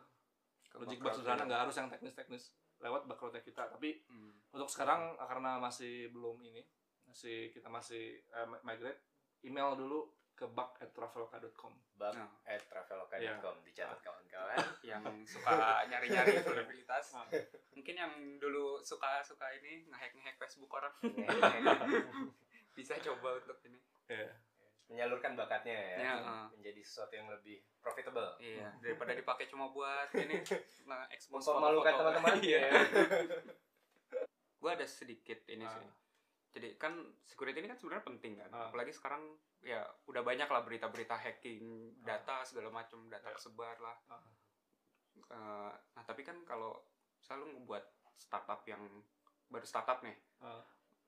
[0.74, 2.44] logic bug Bugcrowd sederhana nggak harus yang teknis-teknis
[2.82, 4.34] lewat backgroundnya kita tapi Hmm.
[4.50, 6.66] untuk sekarang karena masih belum ini
[7.06, 9.06] masih kita masih eh, migrate
[9.44, 10.10] email dulu
[10.42, 12.26] ke bug at traveloka.com bug Nah.
[12.44, 14.58] at traveloka.com dicatat kawan-kawan
[14.90, 15.54] yang suka
[15.86, 17.30] nyari-nyari vulnerabilitas Ah.
[17.72, 20.90] mungkin yang dulu suka suka ini ngehack ngehack Facebook orang
[22.74, 23.78] bisa coba untuk ini
[24.08, 24.26] ya
[24.88, 26.46] menyalurkan bakatnya ya, Ya, ah.
[26.50, 30.42] menjadi sesuatu yang lebih profitable iya daripada dipakai cuma buat ini
[30.84, 31.86] nah expose foto-foto.
[31.86, 32.82] teman-teman iya ya.
[34.58, 35.72] gue ada sedikit ini Ah.
[35.72, 35.86] sih
[36.52, 38.68] jadi kan security ini kan sebenarnya penting kan Ah.
[38.68, 39.24] apalagi sekarang
[39.62, 41.64] ya udah banyak lah berita-berita hacking
[42.02, 43.36] data segala macam data Ya.
[43.36, 44.24] kesebar lah Ah.
[45.14, 46.76] Eh, nah tapi kan kalau
[47.18, 47.84] selalu ngebuat
[48.18, 48.84] startup yang
[49.48, 50.64] baru startup nih Ah.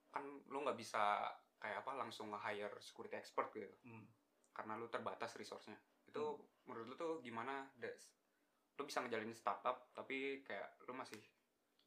[0.09, 1.27] kan lu nggak bisa
[1.57, 4.03] kayak apa langsung nge-hire security expert gitu Hmm.
[4.51, 5.75] karena lu terbatas resource-nya
[6.05, 6.43] itu Hmm.
[6.65, 8.11] menurut lu tuh gimana Des?
[8.73, 11.19] lu bisa ngejalanin startup tapi kayak lu masih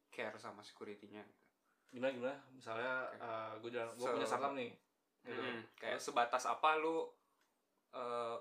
[0.08, 1.24] care sama security-nya
[1.90, 2.36] gimana gimana?
[2.52, 2.92] Misalnya
[3.62, 4.70] gue jalan gue So- punya startup nih
[5.26, 5.42] gitu.
[5.42, 7.10] Hmm, kayak sebatas apa lu
[7.96, 8.38] eh,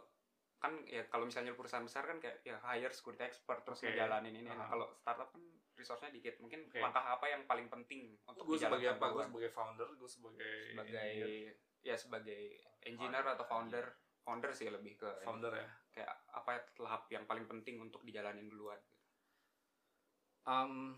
[0.62, 3.94] kan ya kalau misalnya perusahaan besar kan kayak ya hire security expert terus Oke.
[3.94, 4.50] ngejalanin ini.
[4.50, 4.72] Nah Aha.
[4.74, 5.42] kalau startup kan
[5.76, 6.40] resource-nya dikit.
[6.42, 6.80] Mungkin Oke.
[6.82, 10.52] langkah apa yang paling penting untuk gue sebagai dijalankan apa gue sebagai founder gue sebagai
[10.72, 11.54] sebagai engineer,
[11.86, 12.42] ya sebagai
[12.86, 13.86] engineer atau founder.
[14.26, 15.68] Founder sih lebih ke founder ya?
[15.94, 18.82] Kayak apa tahap yang paling penting untuk dijalanin duluan?
[20.46, 20.98] Um,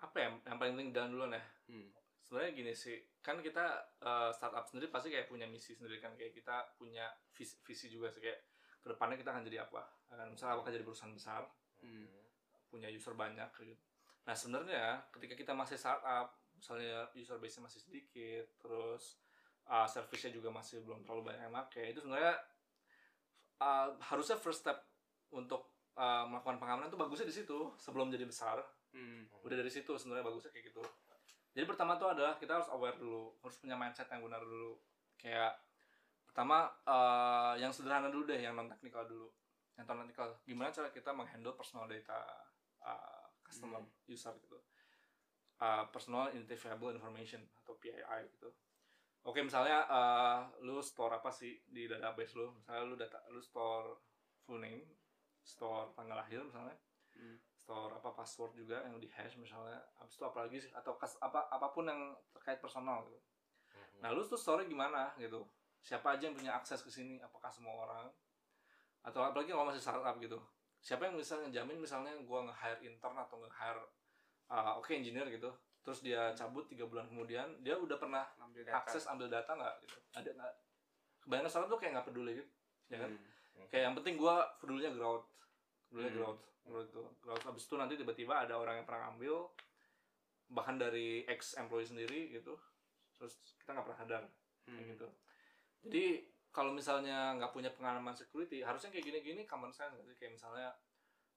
[0.00, 1.88] apa ya yang paling penting jalan duluan ya hmm.
[2.24, 6.32] sebenarnya gini sih kan kita uh, startup sendiri pasti kayak punya misi sendiri kan kayak
[6.32, 8.40] kita punya visi, visi juga sih kayak
[8.80, 9.82] ke depannya kita akan jadi apa
[10.16, 11.44] akan misalnya apakah jadi perusahaan besar
[11.80, 12.04] Hmm.
[12.68, 13.74] punya user banyak gitu
[14.28, 19.16] nah sebenarnya ketika kita masih startup misalnya user base nya masih sedikit terus
[19.64, 22.36] uh, service-nya juga masih belum terlalu banyak yang pakai itu sebenarnya
[23.64, 24.76] uh, harusnya first step
[25.32, 28.60] untuk uh, melakukan pengamanan itu bagusnya di situ sebelum jadi besar
[28.90, 29.22] Hmm.
[29.46, 30.82] udah dari situ sebenarnya bagusnya kayak gitu.
[31.54, 34.78] Jadi pertama tuh adalah kita harus aware dulu harus punya mindset yang benar dulu.
[35.18, 35.58] Kayak
[36.26, 39.30] pertama eh, yang sederhana dulu deh yang non teknikal dulu.
[39.74, 42.18] Yang non teknikal gimana cara kita menghandle personal data
[42.86, 44.58] eh, customer user gitu.
[45.60, 48.50] Eh, personal identifiable information atau PII gitu.
[49.26, 52.54] Oke misalnya eh, lu store apa sih di database lu?
[52.58, 53.98] Misalnya lu data lu store
[54.46, 54.86] full name
[55.42, 56.78] store tanggal lahir misalnya.
[57.18, 57.38] Hmm.
[57.70, 59.78] Store apa password juga yang di hash misalnya.
[60.02, 63.22] Habis itu apalagi sih atau kas, apa apa pun yang terkait personal gitu.
[64.02, 65.46] Nah lu tuh store gimana gitu?
[65.78, 67.22] Siapa aja yang punya akses ke sini?
[67.22, 68.10] Apakah semua orang?
[69.06, 70.42] Atau apalagi kalau masih startup gitu.
[70.82, 73.86] Siapa yang bisa ngejamin misalnya gua nge-hire intern atau nge-hire
[74.50, 75.48] uh, oke engineer gitu
[75.80, 78.84] terus dia cabut tiga bulan kemudian dia udah pernah Ambil data.
[78.84, 79.96] akses ambil data nggak gitu?
[80.12, 80.52] Ada nggak?
[81.24, 82.50] Kebanyakan startup tuh kayak nggak peduli gitu
[82.90, 83.10] ya kan?
[83.14, 83.66] Hmm.
[83.70, 85.24] kayak yang penting gua pedulinya growth
[85.90, 86.18] pedulinya Hmm.
[86.22, 89.50] growth growth itu growth habis itu nanti tiba-tiba ada orang yang pernah ambil
[90.48, 92.54] bahkan dari ex employee sendiri gitu.
[93.18, 94.22] Terus kita nggak pernah sadar.
[94.64, 94.90] Kayak Hmm.
[94.94, 95.08] gitu.
[95.86, 96.04] Jadi
[96.50, 100.14] kalau misalnya nggak punya pengalaman security harusnya kayak gini-gini common sense sih?
[100.14, 100.70] Kayak misalnya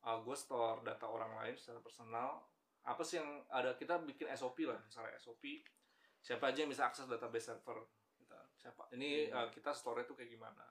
[0.04, 2.44] gue store data orang lain secara personal.
[2.84, 3.74] Apa sih yang ada?
[3.74, 5.64] Kita bikin SOP lah misalnya SOP
[6.20, 7.80] siapa aja yang bisa akses database server
[8.18, 8.40] kita?
[8.60, 8.92] Siapa?
[8.92, 9.38] Ini Hmm.
[9.38, 10.66] uh, kita store itu kayak gimana?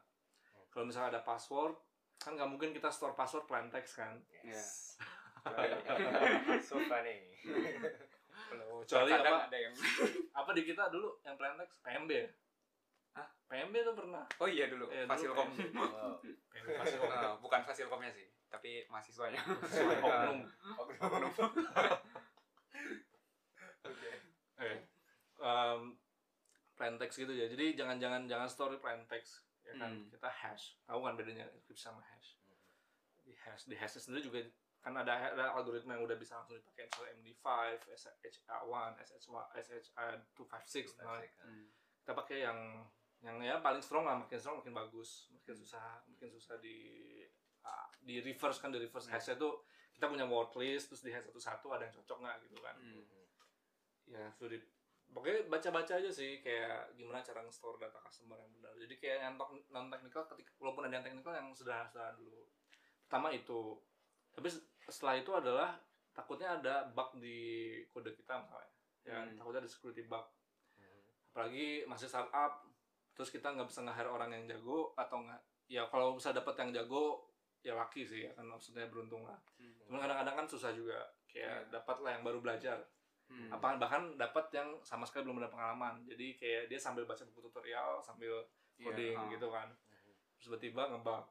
[0.69, 1.77] Kalau misalnya ada password
[2.23, 4.95] kan nggak mungkin kita store password plain text kan Yes.
[6.63, 7.35] so funny.
[8.47, 9.47] Kalau Kecuali kadang apa?
[9.49, 9.75] ada yang
[10.39, 12.29] apa di kita dulu yang plain text PMB ya
[13.13, 13.27] Hah?
[13.47, 15.75] PMB tuh pernah oh iya dulu Iya, dulu Fasilkom PMB.
[15.83, 16.15] Wow.
[16.49, 17.09] PMB Fasilkom.
[17.11, 19.41] Eh, bukan Fasilkomnya sih tapi mahasiswanya
[19.99, 20.39] oknum
[21.01, 21.33] Oknum.
[23.83, 24.11] Oke.
[24.61, 24.77] eh
[25.39, 25.97] um,
[26.75, 29.91] plain text gitu ya jadi jangan jangan jangan store plain text ya kan?
[29.97, 30.07] Hmm.
[30.09, 30.65] kita hash.
[30.85, 32.37] Tahu kan bedanya encryption sama hash?
[33.23, 34.39] Di hash di hash sendiri juga
[34.83, 37.47] kan ada, ada algoritma yang udah bisa langsung dipakai misalnya MD5,
[37.87, 39.23] SHA1, SHA,
[39.55, 41.71] SHA256 nah, Hmm.
[42.03, 42.59] kita pakai yang
[43.23, 47.23] yang ya paling strong lah makin strong makin bagus makin susah makin susah di
[47.63, 49.15] ah, di reverse kan di reverse Hmm.
[49.15, 49.63] hashnya tuh
[49.95, 52.75] kita punya word list terus di hash satu-satu ada yang cocok nggak gitu kan?
[52.83, 53.07] Hmm.
[54.11, 54.67] ya sulit
[55.13, 58.73] pokoknya baca-baca aja sih kayak gimana cara nge-store data customer yang benar.
[58.81, 59.35] Jadi kayak yang
[59.71, 62.49] non teknikal ketika walaupun ada yang teknikal yang sederhana dulu.
[63.07, 63.77] Pertama itu.
[64.33, 64.49] Tapi
[64.89, 65.71] setelah itu adalah
[66.17, 68.73] takutnya ada bug di kode kita misalnya.
[69.05, 69.21] Ya?
[69.21, 69.37] Hmm.
[69.37, 70.25] takutnya ada security bug.
[71.33, 72.65] Apalagi masih startup
[73.13, 76.71] terus kita nggak bisa nge-hire orang yang jago atau nggak ya kalau bisa dapat yang
[76.73, 77.29] jago
[77.63, 79.39] ya laki sih ya kan maksudnya beruntung lah.
[79.61, 79.85] Hmm.
[79.87, 80.99] cuman kadang-kadang kan susah juga
[81.29, 82.81] kayak dapat lah yang baru belajar
[83.33, 83.49] Hmm.
[83.49, 86.05] apa bahkan dapat yang sama sekali belum ada pengalaman.
[86.05, 88.45] Jadi kayak dia sambil baca buku tutorial sambil
[88.83, 89.29] Iya, coding ah.
[89.31, 89.69] gitu kan.
[90.37, 91.25] Terus tiba-tiba ngebug.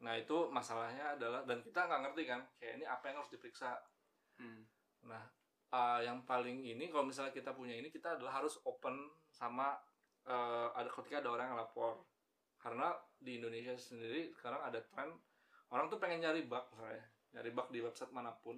[0.00, 3.78] Nah itu masalahnya adalah dan kita nggak ngerti kan kayak ini apa yang harus diperiksa.
[4.34, 4.66] Hmm.
[5.04, 5.22] nah
[5.70, 9.78] uh, yang paling ini kalau misalnya kita punya ini kita adalah harus open sama
[10.26, 12.02] uh, ada ketika ada orang yang lapor.
[12.58, 15.12] Karena di Indonesia sendiri sekarang ada tren
[15.68, 17.04] orang tuh pengen nyari bug misalnya.
[17.36, 18.56] Nyari bug di website mana pun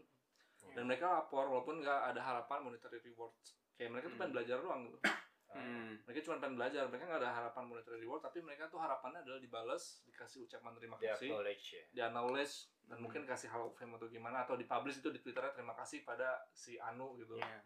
[0.72, 4.20] dan mereka lapor walaupun nggak ada harapan monetary rewards kayak mereka tuh Hmm.
[4.20, 4.98] pengen belajar doang gitu
[5.46, 5.96] Hmm.
[6.04, 9.38] mereka cuma pengen belajar mereka nggak ada harapan monetary reward tapi mereka tuh harapannya adalah
[9.38, 11.84] dibalas dikasih ucapan terima kasih knowledge ya.
[11.88, 13.02] di acknowledge dan Hmm.
[13.02, 16.44] mungkin kasih hall of fame atau gimana atau dipublish itu di twitternya terima kasih pada
[16.50, 17.62] si Anu gitu Iya.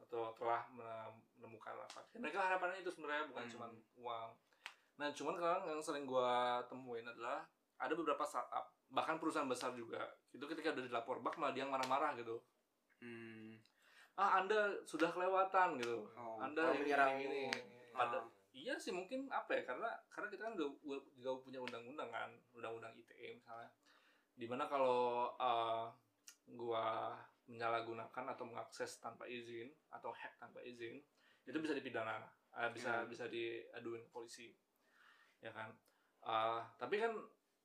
[0.00, 3.52] atau telah menemukan apa mereka harapannya itu sebenarnya bukan Hmm.
[3.52, 4.30] cuma uang
[4.94, 6.30] nah cuman sekarang yang sering gua
[6.64, 9.98] temuin adalah ada beberapa startup bahkan perusahaan besar juga
[10.30, 12.38] itu ketika udah dilapor bug malah dia marah-marah gitu
[12.96, 13.58] Hmm.
[14.14, 16.38] ah anda sudah kelewatan gitu Oh.
[16.38, 16.88] anda ini,
[17.20, 17.42] ini.
[17.92, 18.06] Ah.
[18.06, 20.68] Pada- iya sih mungkin apa ya karena karena kita kan udah
[21.12, 23.66] juga punya undang-undang kan undang-undang ITE misalnya
[24.32, 25.90] di mana kalau uh,
[26.48, 31.02] gua menyalahgunakan atau mengakses tanpa izin atau hack tanpa izin
[31.44, 33.10] itu bisa dipidana uh, bisa Hmm.
[33.10, 34.54] bisa diaduin ke polisi
[35.42, 35.74] ya kan
[36.24, 37.12] Ah, tapi kan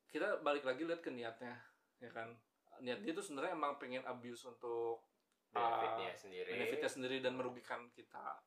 [0.09, 1.55] kita balik lagi lihat ke niatnya
[2.01, 2.33] ya kan
[2.79, 5.03] niat dia tuh sebenarnya emang pengen abuse untuk
[5.49, 8.39] benefitnya Ah, sendiri benefitnya sendiri dan merugikan kita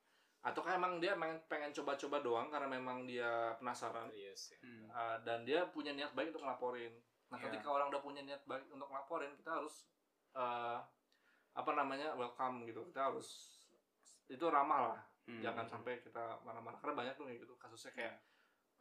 [0.43, 4.59] atau kan emang dia pengen pengen coba-coba doang karena memang dia penasaran serius ya.
[4.59, 4.87] Hmm.
[4.91, 6.91] Uh, dan dia punya niat baik untuk ngelaporin.
[7.31, 7.47] Nah, Iya.
[7.47, 9.87] ketika orang udah punya niat baik untuk ngelaporin, kita harus
[10.35, 10.83] uh,
[11.55, 12.83] apa namanya welcome gitu.
[12.91, 13.55] Kita harus
[14.27, 15.03] itu ramah lah.
[15.31, 15.39] Hmm.
[15.39, 18.15] Jangan sampai kita marah-marah karena banyak tuh kayak gitu kasusnya kayak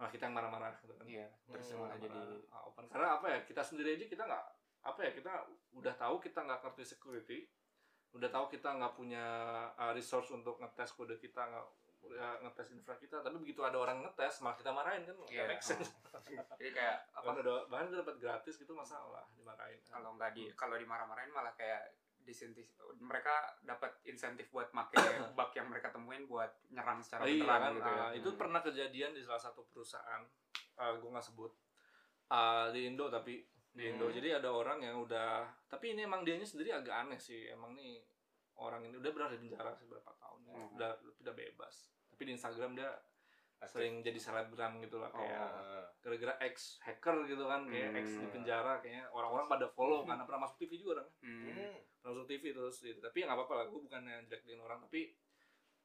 [0.01, 1.05] malah kita yang marah-marah gitu kan.
[1.05, 3.39] Iya, terus Hmm, malah jadi Uh, open karena apa ya?
[3.45, 4.45] Kita sendiri aja kita nggak
[4.81, 5.31] apa ya kita
[5.71, 7.39] udah tahu kita nggak ngerti security,
[8.11, 9.25] udah tahu kita nggak punya
[9.75, 11.65] uh, resource untuk ngetes kode kita nggak
[12.11, 15.45] ya, ngetes infra kita tapi begitu ada orang ngetes malah kita marahin kan Iya.
[15.45, 15.93] make sense
[16.57, 20.37] jadi kayak apa udah bahkan udah dapat gratis gitu masalah dimarahin kalau nggak Hmm.
[20.41, 24.93] di kalau dimarah-marahin malah kayak disintis mereka dapat insentif buat make
[25.34, 27.99] bug yang mereka temuin buat nyerang secara iya beneran kan gitu ya.
[27.99, 28.38] ah, itu Hmm.
[28.38, 30.21] pernah kejadian di salah satu perusahaan
[30.77, 31.51] gue nggak sebut
[32.27, 34.13] Ah, di Indo tapi di Indo Hmm.
[34.13, 37.99] jadi ada orang yang udah tapi ini emang dianya sendiri agak aneh sih emang nih
[38.55, 40.53] orang ini udah berada di penjara beberapa tahun ya.
[40.53, 40.75] Hmm.
[40.75, 42.88] udah udah bebas tapi di Instagram dia
[43.57, 43.77] Aktif.
[43.77, 45.86] sering jadi selebgram gitu lah kayak Ah.
[45.99, 48.34] gara-gara ex hacker gitu kan kayak ex di Hmm.
[48.34, 51.77] penjara kayaknya orang-orang pada follow karena pernah masuk TV juga orang Hmm.
[52.01, 55.13] Masuk TV terus gitu tapi ya nggak apa-apa lah gue bukannya jelek orang tapi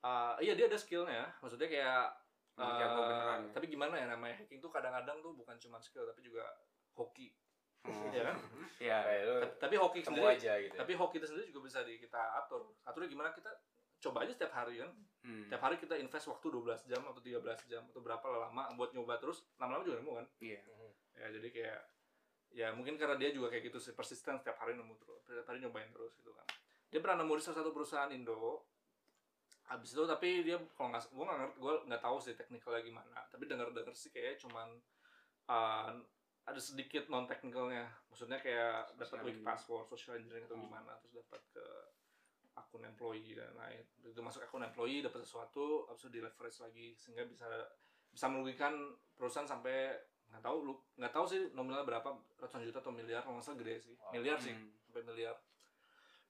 [0.00, 2.09] uh, iya dia ada skillnya maksudnya kayak
[2.57, 3.50] jago uh, beneran ya.
[3.52, 6.44] tapi gimana ya namanya hacking tuh kadang-kadang tuh bukan cuma skill tapi juga
[6.96, 7.33] hoki
[7.87, 8.11] Hmm.
[8.11, 8.35] ya kan
[8.83, 8.98] Iya.
[9.62, 10.81] Tapi, hoki sendiri aja gitu ya.
[10.83, 13.46] tapi hoki itu sendiri juga bisa di, kita atur aturnya gimana kita
[14.02, 14.90] coba aja setiap hari kan
[15.22, 15.46] Hmm.
[15.46, 19.18] setiap hari kita invest waktu 12 jam atau 13 jam atau berapa lama buat nyoba
[19.18, 20.61] terus lama-lama juga nemu kan Iya.
[20.66, 20.90] Mhm.
[21.14, 21.81] ya jadi kayak
[22.57, 25.61] ya mungkin karena dia juga kayak gitu sih persisten setiap hari nemu terus setiap hari
[25.61, 26.49] nyobain terus gitu kan.
[26.88, 28.64] Dia pernah nemu di salah satu perusahaan Indo.
[29.69, 33.19] Habis itu tapi dia kalau nggak gue nggak ngerti gue nggak tahu sih teknikalnya gimana.
[33.29, 34.73] Tapi dengar dengar sih kayak cuman
[35.53, 35.92] uh,
[36.47, 39.45] ada sedikit non teknikalnya maksudnya kayak dapat engineering.
[39.45, 40.64] password social engineering atau Hmm.
[40.71, 41.66] gimana terus dapat ke
[42.57, 43.85] akun employee dan lain.
[44.01, 47.45] Itu masuk akun employee dapat sesuatu habis itu di leverage lagi sehingga bisa
[48.09, 49.92] bisa merugikan perusahaan sampai
[50.29, 53.59] nggak tahu lu nggak tahu sih nominalnya berapa ratusan juta atau miliar kalau nggak salah
[53.59, 54.12] gede sih Wow.
[54.12, 54.71] miliar sih Hmm.
[54.83, 55.37] sampai miliar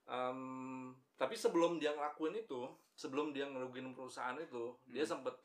[0.07, 0.39] Em,
[1.15, 5.19] tapi sebelum dia ngelakuin itu sebelum dia ngerugiin perusahaan itu dia Hmm.
[5.19, 5.35] sempet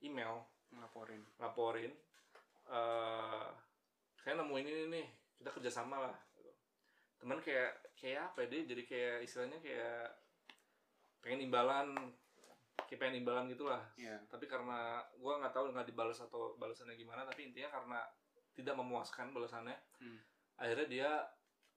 [0.00, 1.22] email Ngelaporin.
[1.38, 1.92] laporin
[2.66, 3.46] eh
[4.18, 5.06] saya nemuin ini nih
[5.38, 6.50] kita kerjasama lah gitu.
[7.16, 10.18] teman kayak kayak apa ya dia jadi kayak istilahnya kayak
[11.22, 11.88] pengen imbalan
[12.78, 14.20] kayak pengen imbalan gitulah Iya.
[14.26, 17.98] tapi karena gua nggak tahu nggak dibalas atau balasannya gimana tapi intinya karena
[18.52, 20.20] tidak memuaskan balasannya Hmm.
[20.54, 21.10] akhirnya dia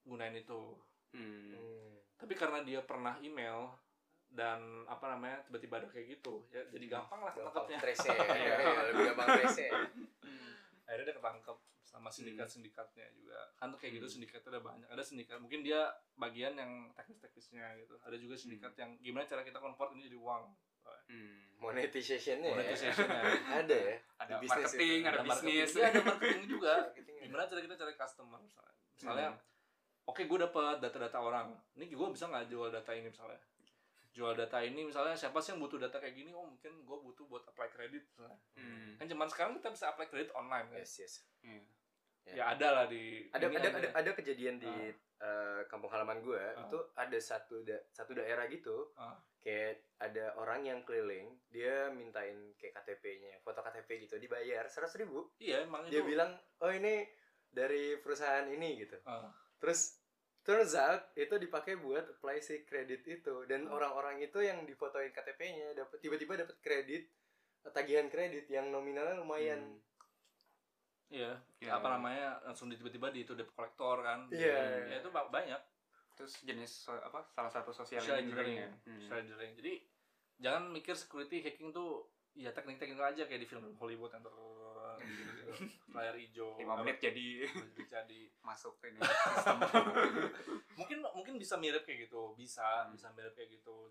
[0.02, 0.76] gunain itu
[1.10, 1.50] Hmm.
[1.50, 1.96] Hmm.
[2.14, 3.72] tapi karena dia pernah email
[4.28, 8.14] dan apa namanya tiba-tiba ada kayak gitu ya jadi gampang lah Gampang ketangkepnya trace ya.
[8.14, 8.54] Iya.
[8.54, 9.70] Iya, lebih gampang trace ya.
[10.84, 15.36] akhirnya dia ketangkep sama sindikat-sindikatnya juga kan tuh kayak gitu sindikatnya ada banyak ada sindikat
[15.36, 20.06] mungkin dia bagian yang teknis-teknisnya gitu ada juga sindikat yang gimana cara kita convert ini
[20.06, 20.54] jadi uang
[21.06, 21.36] Hmm.
[21.60, 22.54] Monetization-nya ya.
[22.56, 23.20] monetization-nya
[23.60, 23.96] Ada ya.
[24.16, 25.70] Ada Di bisnis marketing, ada marketing bisnis.
[25.72, 27.24] Iya, ada marketing juga Marketing ada.
[27.26, 30.08] gimana cara kita cari customer misalnya misalnya Hmm.
[30.08, 33.38] oke gue dapat data-data orang ini gue bisa nggak jual data ini misalnya
[34.10, 37.24] jual data ini misalnya siapa sih yang butuh data kayak gini oh mungkin gue butuh
[37.24, 38.96] buat apply kredit misalnya Hmm.
[38.96, 41.14] kan zaman sekarang kita bisa apply kredit online kan Yes, yes.
[41.40, 41.62] Iya.
[42.26, 44.90] ya ada lah di Ada ada, ada ada kejadian di Ah.
[45.20, 46.60] eh, kampung halaman gue Ah.
[46.60, 49.14] itu ada satu da- satu daerah gitu Ah.
[49.40, 55.32] Kayak ada orang yang keliling dia mintain kayak KTP-nya foto KTP gitu dibayar seratus ribu
[55.36, 57.08] iya emang dia itu bilang oh ini
[57.46, 59.32] dari perusahaan ini gitu Ah.
[59.56, 59.96] terus
[60.40, 63.74] turns out itu dipakai buat apply si kredit itu dan Ah.
[63.74, 67.08] orang-orang itu yang difotoin KTP-nya dapat tiba-tiba dapat kredit
[67.66, 69.80] tagihan kredit yang nominalnya lumayan Hmm.
[71.10, 71.74] iya Ya.
[71.74, 74.86] apa namanya langsung tiba-tiba di itu debt collector kan Iya.
[74.86, 75.60] ya itu ba- banyak
[76.20, 78.84] Terus jenis so- apa salah satu sosial social engineering engineering ya.
[78.84, 79.00] Hmm.
[79.00, 79.72] social engineering jadi
[80.38, 84.34] jangan mikir security hacking tuh ya teknik-teknik aja kayak di film Hollywood yang ter
[85.90, 87.48] layar hijau Lima menit jadi
[87.82, 89.58] jadi masuk ini sistem.
[90.78, 92.92] mungkin mungkin bisa mirip kayak gitu bisa Hmm.
[92.92, 93.88] bisa mirip kayak gitu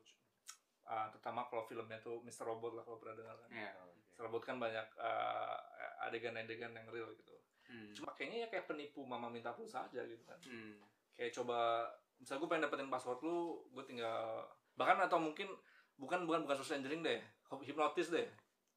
[0.83, 2.41] Ah, terutama kalau filmnya tuh Mr.
[2.43, 3.77] Robot lah kalau pernah dengar kan Iya.
[4.09, 4.25] Mr.
[4.25, 5.57] Robot kan banyak ah,
[6.03, 7.93] adegan-adegan yang real gitu Hmm.
[7.93, 10.81] cuma kayaknya ya kayak penipu mama minta pulsa aja gitu kan Hmm.
[11.13, 11.85] kayak coba
[12.19, 14.43] misalnya gue pengen dapetin password lu gue tinggal
[14.75, 15.47] bahkan atau mungkin
[15.95, 17.19] bukan bukan bukan social engineering deh
[17.61, 18.27] hipnotis deh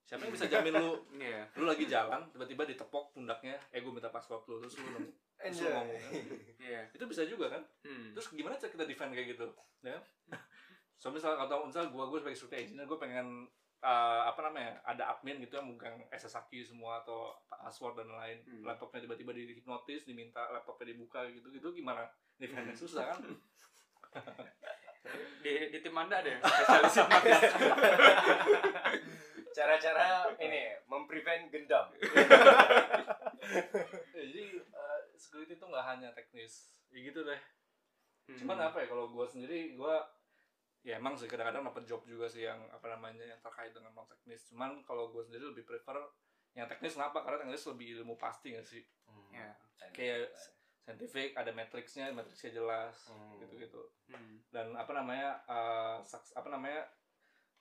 [0.02, 1.46] siapa yang bisa jamin lu Iya.
[1.54, 5.58] lu lagi jalan tiba-tiba ditepok pundaknya eh gue minta password lu terus lu nemu terus
[5.58, 5.72] lu Anjay.
[5.72, 6.12] ngomong kan.
[6.58, 6.80] Iya.
[6.90, 8.10] itu bisa juga kan Hmm.
[8.12, 9.46] terus gimana cara kita defend kayak gitu
[9.80, 10.02] ya kan?
[10.96, 13.26] so misal atau misal gue gue sebagai security engineer gue pengen
[13.82, 18.62] uh, apa namanya ada admin gitu yang megang SSH semua atau password dan lain Hmm.
[18.64, 22.06] laptopnya tiba-tiba di hipnotis diminta laptopnya dibuka gitu gitu gimana?
[22.38, 23.18] Ini kan susah kan?
[25.42, 26.94] Di, di tim anda ada yang spesialis
[29.58, 31.90] Cara-cara ini memprevent gendam.
[31.90, 32.06] Ya,
[34.30, 36.78] jadi uh, security itu nggak hanya teknis.
[36.94, 37.40] Ya gitu deh.
[38.22, 38.38] Hmm.
[38.38, 39.94] cuman apa ya kalau gue sendiri gue
[40.82, 44.04] ya emang sih kadang-kadang dapat job juga sih yang apa namanya yang terkait dengan non
[44.04, 45.94] teknis cuman kalau gue sendiri lebih prefer
[46.52, 48.82] yang teknis kenapa karena teknis lebih ilmu pasti gak sih
[49.30, 49.48] Ya.
[49.90, 50.28] kayak
[50.78, 53.38] scientific ada matriksnya matriksnya jelas Hmm.
[53.38, 54.42] gitu-gitu Hmm.
[54.48, 56.84] dan apa namanya uh, saks- apa namanya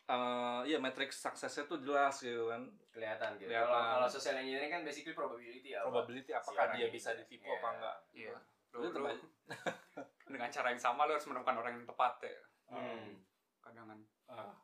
[0.06, 3.48] uh, ya matriks suksesnya tuh jelas gitu kan kelihatan gitu.
[3.48, 3.70] Kelihatan.
[3.70, 5.80] Kalau kalau social engineering kan basically probability ya.
[5.82, 6.94] probability Si apakah orang dia ini.
[6.94, 7.56] bisa ditipu Iya.
[7.56, 8.36] apa enggak Iya.
[8.72, 9.30] Lu, lu, terbanyak.
[10.32, 12.36] dengan cara yang sama lu harus menemukan orang yang tepat ya.
[12.72, 13.20] Hmm.
[13.60, 14.56] Kadang kan Ah,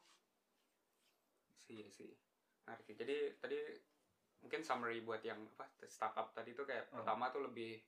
[1.60, 2.16] sih sih.
[2.64, 2.96] Menarik.
[2.96, 3.58] Jadi tadi
[4.40, 7.04] mungkin summary buat yang apa startup tadi tuh kayak Hmm.
[7.04, 7.84] pertama tuh lebih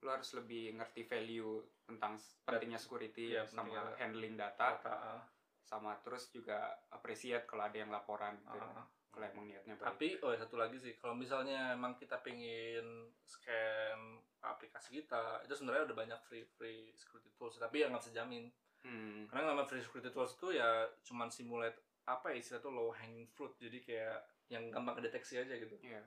[0.00, 5.22] lu harus lebih ngerti value tentang pentingnya security Iya, sama pentingnya handling data data, ah,
[5.60, 6.56] sama terus juga
[6.88, 8.56] appreciate kalau ada yang laporan gitu.
[8.56, 8.88] ah.
[9.10, 9.86] kalau emang niatnya baik.
[9.90, 13.98] Tapi oh ya, satu lagi sih, kalau misalnya emang kita pengen scan
[14.40, 18.46] aplikasi kita, itu sebenarnya udah banyak free free security tools, tapi yang nggak bisa jamin.
[18.80, 19.28] Hmm.
[19.28, 23.28] Karena nama free security tools itu ya cuman simulate apa ya istilah tuh low hanging
[23.28, 24.18] fruit, jadi kayak
[24.50, 25.76] yang gampang kedeteksi aja gitu.
[25.84, 26.02] Iya.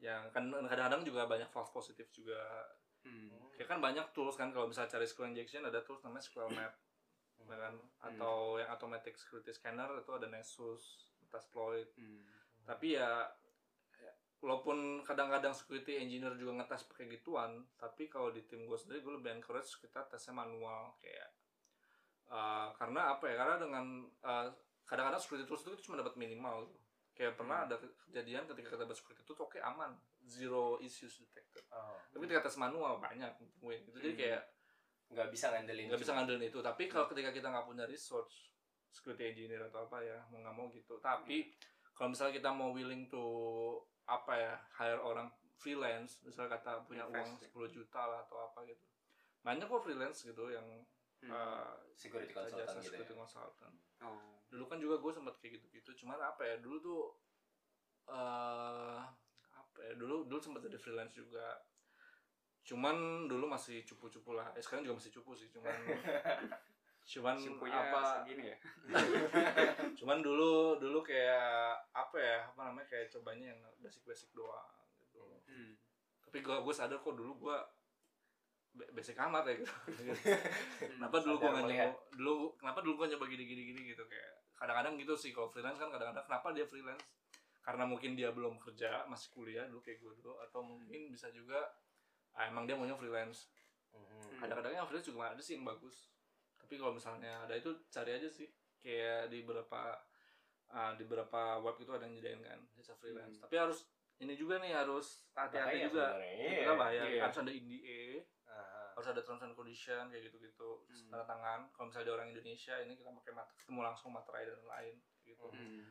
[0.00, 2.38] Yang kan kadang-kadang juga banyak false positif juga.
[3.02, 3.32] Hmm.
[3.56, 6.72] Ya kan banyak tools kan kalau misalnya cari SQL injection ada tools namanya SQL Map,
[7.48, 7.74] ya kan?
[8.04, 11.88] Atau yang automatic security scanner itu ada Nessus, Metasploit.
[11.96, 12.26] Hmm.
[12.60, 13.26] tapi ya
[13.98, 19.02] ya, walaupun kadang-kadang security engineer juga ngetes pakai gituan tapi kalau di tim gue sendiri
[19.02, 21.39] gue lebih encourage kita tesnya manual kayak
[22.30, 23.84] uh, karena apa ya karena dengan
[24.22, 24.46] uh,
[24.84, 26.78] kadang-kadang security tools itu kita cuma dapat minimal gitu.
[27.12, 31.62] kayak pernah ada ke- kejadian ketika kita dapat security tools oke aman zero issues detected
[31.70, 31.94] Oh.
[32.10, 34.18] tapi ketika tes manual banyak win gitu jadi Hmm.
[34.18, 34.42] kayak
[35.10, 35.86] nggak bisa ngandelin.
[35.86, 38.50] nggak bisa ngandelin itu tapi kalau ketika kita nggak punya resource
[38.88, 41.50] security engineer atau apa ya mau nggak mau gitu tapi
[41.92, 43.22] kalau misalnya kita mau willing to
[44.06, 47.70] apa ya hire orang freelance misalnya kata punya uang Invest, ya.
[47.70, 48.82] 10 juta lah atau apa gitu
[49.40, 50.66] banyak kok freelance gitu yang
[51.20, 51.30] Hmm.
[51.30, 52.86] uh, security jasa consultant gitu.
[52.88, 53.18] security Ya.
[53.18, 54.40] consultant Oh.
[54.48, 57.02] dulu kan juga gue sempat kayak gitu-gitu cuman apa ya dulu tuh
[58.08, 59.00] eh
[59.52, 61.60] apa ya dulu dulu sempat jadi freelance juga
[62.62, 65.70] cuman dulu masih cupu-cupu lah eh, sekarang juga masih cupu sih cuman
[67.02, 68.56] cuman Simpunya apa segini ya.
[69.98, 75.74] cuman dulu dulu kayak apa ya apa namanya kayak cobanya yang basic-basic doang gitu Hmm.
[76.22, 77.56] tapi gue gue sadar kok dulu gue
[78.70, 79.72] basic amat ya gitu
[80.94, 84.30] kenapa dulu gue nggak nyoba dulu kenapa dulu gue nyoba gini gini gini gitu kayak
[84.54, 87.02] kadang-kadang gitu sih kalau freelance kan kadang-kadang kenapa dia freelance
[87.60, 91.58] karena mungkin dia belum kerja masih kuliah dulu kayak gue dulu atau mungkin bisa juga
[92.32, 93.50] ah, emang dia maunya freelance
[93.90, 94.06] Mhm.
[94.06, 94.38] Hmm.
[94.38, 96.14] kadang-kadang yang freelance juga ada sih yang bagus
[96.54, 98.46] tapi kalau misalnya ada itu cari aja sih
[98.78, 99.98] kayak di beberapa
[100.70, 103.42] ah, di beberapa web itu ada yang nyediain kan jasa freelance Hmm.
[103.42, 106.58] tapi harus ini juga nih harus hati-hati juga sebenarnya, iya.
[106.60, 107.20] kita bahaya Iya.
[107.24, 108.02] harus ada NDA
[108.46, 108.82] Aha.
[108.92, 111.08] harus ada terms and condition kayak gitu-gitu Hmm.
[111.08, 114.60] tanda tangan kalau misalnya ada orang Indonesia ini kita pakai mat ketemu langsung materai dan
[114.62, 115.82] lain gitu Hmm.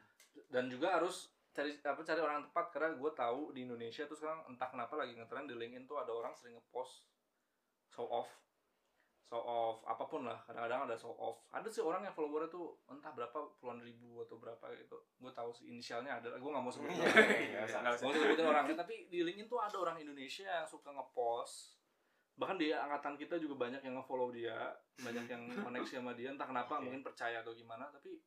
[0.48, 4.46] dan juga harus cari apa cari orang tepat karena gue tahu di Indonesia tuh sekarang
[4.46, 7.10] entah kenapa lagi ngetren di LinkedIn tuh ada orang sering ngepost
[7.90, 8.30] show off
[9.30, 11.46] show off apa pun lah kadang-kadang ada show off.
[11.54, 14.98] Ada sih orang yang followernya tuh entah berapa puluhan ribu atau berapa gitu.
[15.16, 17.30] Gue tahu sih inisialnya ada gue nggak mau sebutin Iya, orang.
[17.30, 20.90] iya, Nggak Nggak mau sebutin orangnya tapi di LinkedIn tuh ada orang Indonesia yang suka
[20.90, 21.78] ngepost.
[22.36, 24.74] Bahkan di angkatan kita juga banyak yang nge-follow dia.
[24.98, 26.34] Banyak yang koneksi sama dia.
[26.34, 26.90] Entah kenapa Oke.
[26.90, 27.86] mungkin percaya atau gimana.
[27.92, 28.18] Tapi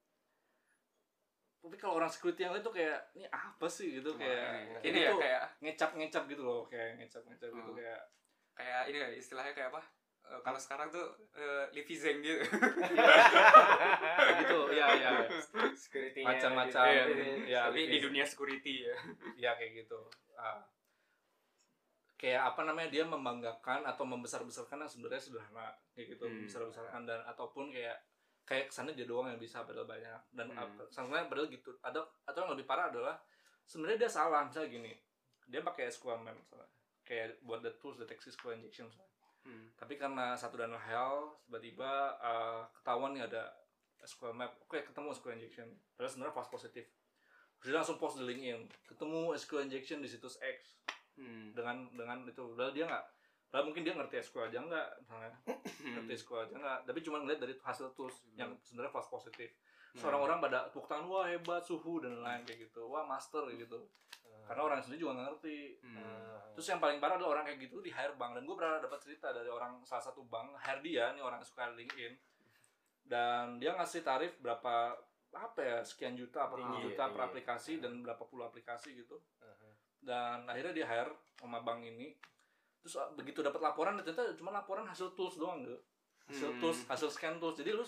[1.58, 3.98] tapi kalau orang security yang lain tuh kayak ini apa sih?
[3.98, 7.50] gitu Cuma kayak ini, ini ya tuh kayak ngecap ngecap gitu loh kayak ngecap ngecap
[7.50, 7.78] gitu Hmm.
[7.78, 8.00] kayak
[8.52, 9.82] kayak ini ya istilahnya kayak apa?
[10.32, 11.04] Eh, kalau sekarang tuh
[11.34, 12.40] uh, Livi Zeng gitu.
[14.08, 15.10] kayak gitu ya ya
[15.74, 17.22] Security-nya macam-macam gitu.
[17.44, 18.96] Iya, ya Tapi di dunia security ya.
[19.38, 20.00] ya kayak gitu
[20.34, 20.64] Ah.
[22.14, 26.34] kayak apa namanya dia membanggakan atau membesar-besarkan yang sebenarnya sederhana kayak gitu Hmm.
[26.40, 27.98] membesar-besarkan dan ataupun kayak
[28.42, 30.86] kayak kesannya dia doang yang bisa padahal banyak dan Hmm.
[30.88, 33.18] sebenarnya padahal gitu ada atau yang lebih parah adalah
[33.64, 34.92] sebenarnya dia salah misalnya gini
[35.44, 36.66] dia pakai SQL misalnya
[37.02, 39.10] kayak buat the tools deteksi SQL injection misalnya
[39.42, 39.74] Hmm.
[39.74, 43.50] tapi karena satu dan lain hal tiba-tiba uh, ketahuan nih ada
[44.02, 44.54] SQL map.
[44.66, 45.68] Oke ketemu SQL injection.
[45.94, 46.84] Padahal sebenarnya false positif.
[47.58, 50.78] Terus dia langsung post di LinkedIn ketemu SQL injection di situs X.
[51.18, 51.54] Hmm.
[51.54, 52.42] dengan dengan itu.
[52.54, 53.04] Padahal dia nggak
[53.52, 55.30] padahal mungkin dia ngerti SQL aja nggak misalnya.
[55.46, 55.92] Hmm.
[55.98, 56.78] ngerti risiko aja nggak.
[56.86, 58.38] Tapi cuma ngeliat dari hasil tools Hmm.
[58.38, 59.50] yang sebenarnya false positif.
[59.54, 59.98] Hmm.
[59.98, 62.86] Terus orang-orang pada tepuk tangan wah hebat suhu dan lain-lain kayak gitu.
[62.90, 63.78] Wah master kayak gitu
[64.44, 66.52] karena orang sendiri juga nggak ngerti Hmm.
[66.52, 68.98] terus yang paling parah adalah orang kayak gitu di hire bank dan gue pernah dapat
[68.98, 72.14] cerita dari orang salah satu bank hire dia nih orang yang suka LinkedIn
[73.02, 74.94] dan dia ngasih tarif berapa
[75.32, 77.26] apa ya sekian juta apa puluh Tinggi, juta per tinggi.
[77.26, 79.72] aplikasi dan berapa puluh aplikasi gitu Uh-huh.
[80.00, 82.14] dan akhirnya dia hire sama bank ini
[82.78, 85.78] terus uh, begitu dapat laporan ternyata cuma laporan hasil tools doang gitu
[86.28, 86.60] hasil Hmm.
[86.60, 87.82] tools hasil scan tools jadi lu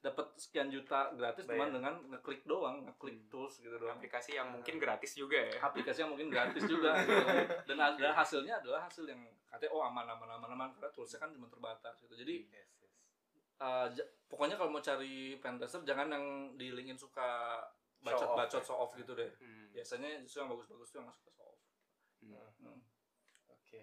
[0.00, 3.28] dapat sekian juta gratis cuma dengan ngeklik doang ngeklik Hmm.
[3.28, 7.20] tools gitu doang aplikasi yang mungkin gratis juga ya aplikasi yang mungkin gratis juga gitu.
[7.68, 11.30] dan ada hasilnya adalah hasil yang katanya oh aman aman aman aman karena toolsnya kan
[11.30, 12.92] cuma terbatas gitu jadi Yes, yes.
[13.58, 16.24] uh, j- pokoknya kalau mau cari pentester jangan yang
[16.56, 17.60] di linkin suka
[18.00, 18.64] Show bacot off, bacot ya.
[18.64, 19.68] show off gitu deh Hmm.
[19.70, 21.60] biasanya justru yang bagus-bagus tuh yang nggak suka show off
[22.20, 22.48] Hmm.
[22.58, 22.80] Hmm.
[23.50, 23.80] Oke.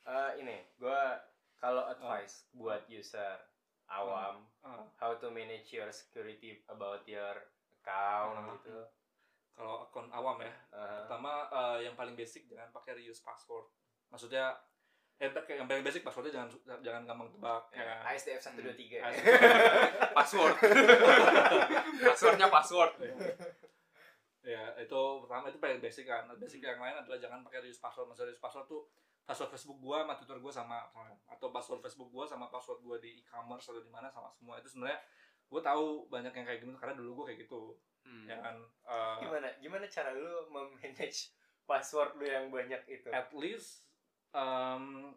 [0.00, 1.18] Eh, ini, gua
[1.56, 3.38] kalau advice buat user
[3.90, 7.32] awam, Ah, how to manage your security about your
[7.74, 8.52] account Ah.
[8.54, 8.76] gitu.
[9.50, 13.66] kalau akun awam ya Uh, pertama eh, yang paling basic jangan pakai reuse password
[14.08, 14.56] maksudnya
[15.16, 16.48] eh yang paling basic passwordnya jangan
[16.80, 17.98] jangan gampang tebak ya kan?
[18.08, 19.12] ASDF 123 Hmm.
[19.12, 19.20] ya.
[20.16, 20.54] password
[22.06, 22.92] passwordnya password
[24.40, 28.08] ya itu pertama itu paling basic kan basic yang lain adalah jangan pakai reuse password
[28.08, 28.88] maksudnya reuse password tuh
[29.22, 30.78] password Facebook gua sama Twitter gua sama
[31.26, 34.68] atau password Facebook gua sama password gua di e-commerce atau di mana sama semua itu
[34.68, 34.98] sebenarnya
[35.46, 38.24] gua tahu banyak yang kayak gitu karena dulu gua kayak gitu Hmm.
[38.24, 43.12] ya kan eh, Gimana gimana cara lu memanage password lu yang banyak itu?
[43.12, 43.84] at least
[44.32, 45.12] um,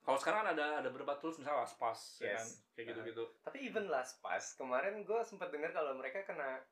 [0.00, 2.38] kalau sekarang kan ada ada beberapa tools misalnya LastPass ya Yes.
[2.38, 2.88] kan kayak Uh-huh.
[2.94, 6.62] gitu-gitu Tapi even LastPass kemarin gue sempat dengar kalau mereka kena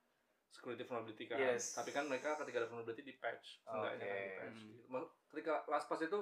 [0.49, 1.75] security vulnerability kan Yes.
[1.75, 4.71] tapi kan mereka ketika ada vulnerability di patch seenggaknya kan di patch Hmm.
[4.71, 4.99] gitu.
[5.29, 6.21] Ketika LastPass itu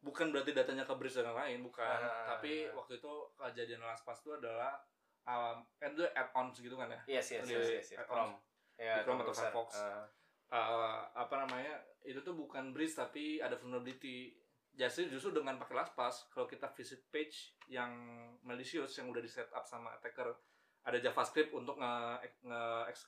[0.00, 2.36] bukan berarti datanya ke breach dan lain-lain bukan Ah.
[2.36, 4.80] tapi waktu itu kejadian LastPass itu adalah
[5.28, 8.00] um, kan itu add-ons gitu kan ya Yes, yes, yes, yes, yes.
[8.08, 8.40] Chrome.
[8.80, 9.34] Ya, Di Chrome atau.
[9.36, 9.68] Firefox.
[9.76, 10.04] Uh,
[10.50, 14.34] Uh, apa namanya itu tuh bukan breach tapi ada vulnerability
[14.74, 17.94] jadi justru dengan pakai LastPass kalau kita visit page yang
[18.42, 20.26] malicious yang udah di setup sama attacker
[20.82, 21.94] ada JavaScript untuk nge,
[22.42, 22.62] nge,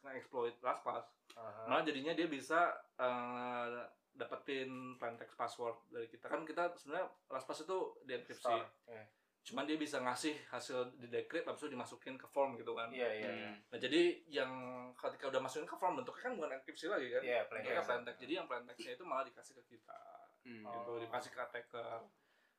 [0.07, 1.67] nge exploit LastPass uh-huh.
[1.67, 7.65] malah jadinya dia bisa uh, dapetin plain text password dari kita kan kita sebenarnya LastPass
[7.65, 8.69] itu dienkripsi Store.
[8.87, 9.07] Yeah.
[9.43, 13.11] cuman dia bisa ngasih hasil di decrypt habis itu dimasukin ke form gitu kan Iya,
[13.11, 13.49] iya, iya.
[13.49, 13.57] Hmm.
[13.67, 14.53] nah jadi yang
[14.95, 17.89] ketika udah masukin ke form bentuknya kan bukan enkripsi lagi kan Iya, plain Bentuknya text.
[17.89, 20.01] plain text jadi yang plain textnya itu malah dikasih ke kita
[20.43, 20.63] Hmm.
[20.63, 20.75] Oh.
[20.75, 22.03] gitu dikasih ke attacker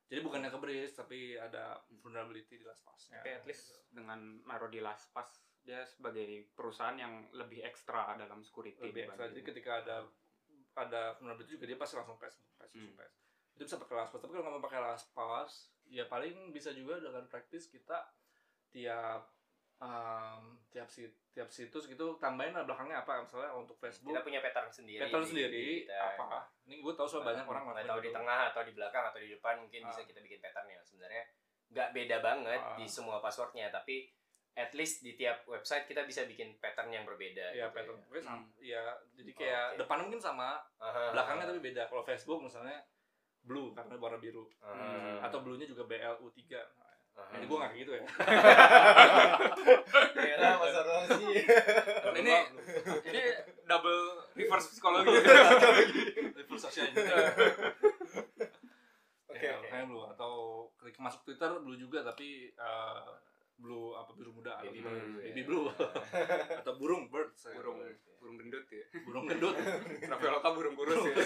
[0.04, 1.64] jadi bukannya ke breach tapi ada
[1.98, 7.60] vulnerability di LastPass-nya Tapi at least dengan naruh di LastPass dia sebagai perusahaan yang lebih
[7.60, 9.96] ekstra dalam security lebih ekstra jadi ketika ada
[10.76, 12.94] ada vulnerability juga dia pasti langsung patch langsung Hmm.
[12.94, 13.14] patch
[13.54, 15.52] itu bisa pakai LastPass tapi kalau nggak mau pakai LastPass
[15.86, 18.10] ya paling bisa juga dengan praktis kita
[18.68, 19.30] tiap
[19.78, 24.38] um, tiap si tiap situs gitu tambahin lah belakangnya apa misalnya untuk Facebook Kita punya
[24.40, 24.98] pattern sendiri.
[25.00, 25.98] pattern di- sendiri kita.
[26.16, 28.16] apa ini gue tahu soal banyak orang nggak tahu di itu.
[28.16, 29.88] tengah atau di belakang atau di depan mungkin Ah.
[29.88, 31.22] bisa kita bikin patternnya sebenarnya
[31.70, 32.74] nggak beda banget Ah.
[32.74, 34.10] di semua passwordnya tapi
[34.54, 38.22] at least di tiap website kita bisa bikin pattern yang berbeda Iya gitu pattern ya.
[38.22, 38.38] Sama.
[38.38, 38.46] Hmm.
[38.62, 38.82] Iya,
[39.18, 39.78] jadi kayak Oke.
[39.82, 41.10] depan mungkin sama, Aha.
[41.10, 41.82] belakangnya tapi beda.
[41.90, 42.78] Kalau Facebook misalnya
[43.42, 44.46] blue karena warna biru.
[44.62, 45.26] Aha.
[45.26, 46.38] Atau bluenya juga BLU3.
[47.14, 47.34] Aha.
[47.34, 48.02] Ini gue gak kayak gitu ya.
[50.14, 51.26] Gila, Mas Rosi.
[52.14, 52.34] ini
[53.06, 53.22] ini
[53.66, 54.02] double
[54.34, 55.14] reverse psikologi
[56.34, 56.86] Reverse social.
[59.30, 59.66] Oke, Ya, oke.
[59.66, 60.32] Kayak blue atau
[60.78, 63.02] klik masuk Twitter blue juga tapi eh,
[63.54, 65.46] blue apa biru muda Baby atau blue, baby ya.
[65.46, 65.64] blue.
[66.60, 67.78] Atau burung birds burung
[68.18, 68.84] burung gendut ya.
[69.06, 69.54] Burung gendut.
[70.10, 71.14] Traveloka burung kurus ya.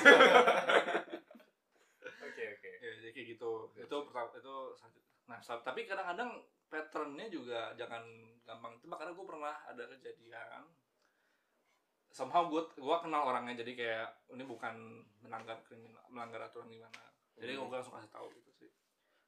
[2.29, 2.69] Oke, oke.
[2.79, 3.51] ya jadi kayak gitu.
[3.75, 4.57] Itu pertama itu
[5.29, 8.05] nah tapi kadang-kadang patternnya juga jangan
[8.45, 8.77] gampang.
[8.79, 10.65] Itu karena gue pernah ada kejadian
[12.09, 17.05] somehow gue gue kenal orangnya jadi kayak ini bukan melanggar kriminal melanggar aturan gimana.
[17.37, 17.67] Jadi Hmm.
[17.67, 18.71] gue langsung kasih tahu gitu sih.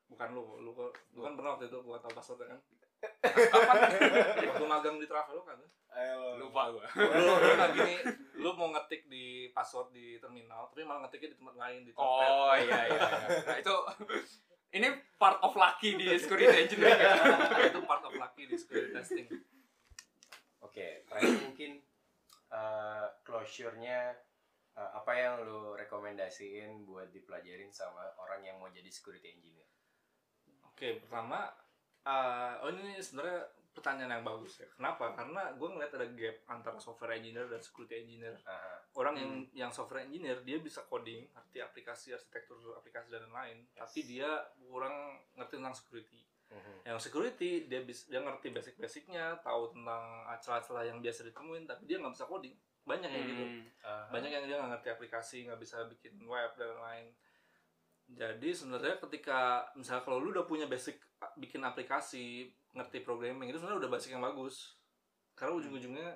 [0.09, 0.73] Bukan lu lu
[1.15, 2.61] lu kan pernah waktu itu gue tahu passwordnya kan
[3.01, 5.59] waktu magang di travel kan
[5.91, 6.39] Ayo.
[6.39, 7.95] lupa gua lu lu nggak gini
[8.39, 12.29] lu mau ngetik di password di terminal tapi malah ngetiknya di tempat lain di tempat
[12.31, 13.09] oh iya iya iya.
[13.45, 13.75] nah itu
[14.79, 14.89] ini
[15.19, 17.15] part of lucky di security engineering ya
[17.75, 19.27] itu part of lucky di security testing
[20.61, 21.73] Oke, terakhir mungkin
[22.53, 24.15] eh, closure-nya
[24.79, 29.67] eh, apa yang lu rekomendasiin buat dipelajarin sama orang yang mau jadi security engineer?
[30.71, 31.51] Oke, pertama,
[32.03, 33.41] eh, oh ini sebenarnya
[33.71, 34.69] pertanyaan yang bagus ya.
[34.75, 35.15] Kenapa?
[35.15, 38.35] Karena gue ngeliat ada gap antara software engineer dan security engineer.
[38.43, 38.83] Aha.
[38.93, 43.79] Orang yang yang software engineer dia bisa coding, arti aplikasi, arsitektur aplikasi dan lain-lain, Yes.
[43.87, 44.27] tapi dia
[44.59, 44.95] kurang
[45.35, 46.21] ngerti tentang security.
[46.51, 46.83] Mhm.
[46.83, 50.03] yang security dia bis, dia ngerti basic basicnya tahu tentang
[50.35, 53.63] celah-celah yang biasa ditemuin tapi dia nggak bisa coding banyak yang gitu Hmm.
[53.87, 57.07] Ah, banyak yang dia nggak ngerti aplikasi nggak bisa bikin web dan lain
[58.11, 60.99] jadi sebenarnya ketika misalnya kalau lu udah punya basic
[61.37, 64.79] bikin aplikasi ngerti programming itu sebenarnya udah basic yang bagus.
[65.37, 66.09] Karena ujung-ujungnya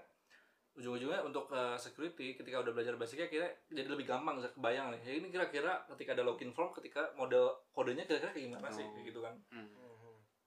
[0.75, 5.01] ujung-ujungnya untuk uh, security ketika udah belajar basicnya kira jadi lebih gampang bisa kebayang nih.
[5.07, 8.83] Ya ini kira-kira ketika ada login form ketika model kodenya kira-kira kayak gimana sih?
[8.83, 9.35] Kayak gitu kan.
[9.55, 9.71] Hmm.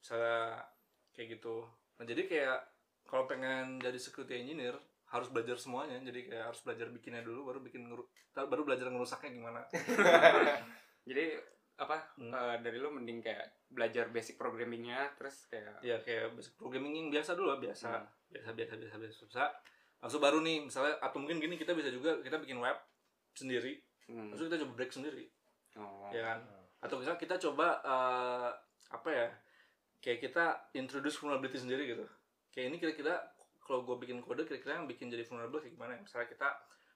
[0.03, 0.67] Misalnya
[1.15, 1.55] kayak gitu.
[1.97, 2.59] Nah jadi kayak
[3.07, 4.75] kalau pengen jadi security engineer
[5.07, 5.95] harus belajar semuanya.
[6.03, 7.87] Jadi kayak harus belajar bikinnya dulu baru bikin
[8.35, 9.61] baru belajar ngerusaknya gimana.
[11.09, 11.39] Jadi
[11.77, 12.33] apa Hmm.
[12.33, 17.09] eh, dari lu mending kayak belajar basic programmingnya terus kayak ya kayak basic programming yang
[17.13, 18.07] biasa dulu lah biasa Hmm.
[18.33, 19.43] biasa biasa biasa biasa biasa
[20.01, 22.77] langsung baru nih misalnya atau mungkin gini kita bisa juga kita bikin web
[23.37, 23.77] sendiri
[24.09, 24.33] hmm.
[24.33, 25.25] langsung kita coba break sendiri
[25.77, 26.09] oh.
[26.09, 26.39] ya kan
[26.81, 28.49] atau misalnya kita coba eh,
[28.93, 29.27] apa ya
[30.01, 32.05] kayak kita introduce vulnerability sendiri gitu
[32.53, 33.21] kayak ini kira-kira
[33.61, 36.47] kalau gue bikin kode kira-kira yang bikin jadi vulnerable kayak gimana ya misalnya kita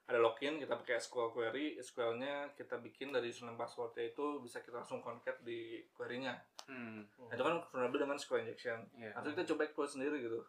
[0.04, 4.80] ada login kita pakai SQL query SQL-nya kita bikin dari username passwordnya itu bisa kita
[4.80, 7.02] langsung concat di query-nya Hmm.
[7.20, 9.12] nah, itu kan vulnerable dengan SQL injection Iya.
[9.14, 10.39] atau kita coba exploit sendiri gitu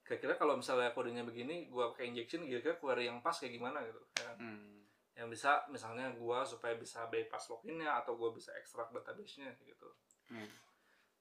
[0.00, 4.00] kira-kira kalau misalnya kodenya begini gua pakai injection kira-kira query yang pas kayak gimana gitu
[4.14, 4.36] ya kan?
[4.36, 4.84] Hmm.
[5.12, 9.88] yang bisa misalnya gua supaya bisa bypass loginnya atau gua bisa ekstrak database-nya gitu
[10.28, 10.46] Hmm.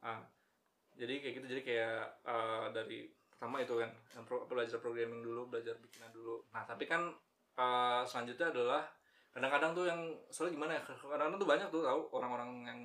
[0.01, 0.19] ah
[0.93, 2.99] jadi kayak gitu jadi kayak eh, dari
[3.29, 7.07] pertama itu kan yang pro- belajar programming dulu belajar bikinnya dulu nah tapi kan
[7.59, 8.83] eh, selanjutnya adalah
[9.29, 10.01] kadang-kadang tuh yang
[10.33, 12.79] soalnya gimana ya kadang-kadang tuh banyak tuh tahu orang-orang yang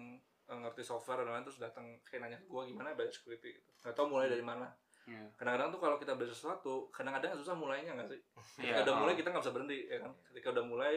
[0.50, 3.56] eh, ngerti software dan lain terus datang kayak nanya ke gua gimana belajar security?
[3.56, 3.70] Gitu.
[3.80, 4.68] Nggak tahu mulai dari mana.
[5.04, 5.20] Iya.
[5.36, 8.20] kadang-kadang tuh kalau kita belajar sesuatu kadang-kadang susah mulainya nggak sih?
[8.56, 9.00] Ketika Iya, udah oh.
[9.04, 10.12] mulai kita nggak bisa berhenti ya kan?
[10.32, 10.94] Ketika udah mulai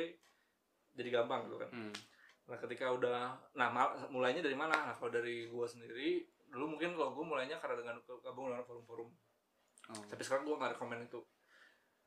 [0.95, 1.69] jadi gampang gitu kan.
[1.75, 1.95] Hmm.
[2.47, 3.67] nah ketika udah nah
[4.07, 4.71] mulainya dari mana?
[4.71, 9.11] Nah kalau dari gua sendiri dulu mungkin kalau gua mulainya karena dengan gabung dengan forum-forum.
[9.87, 10.03] Oh.
[10.07, 11.19] tapi sekarang gua nggak rekomend itu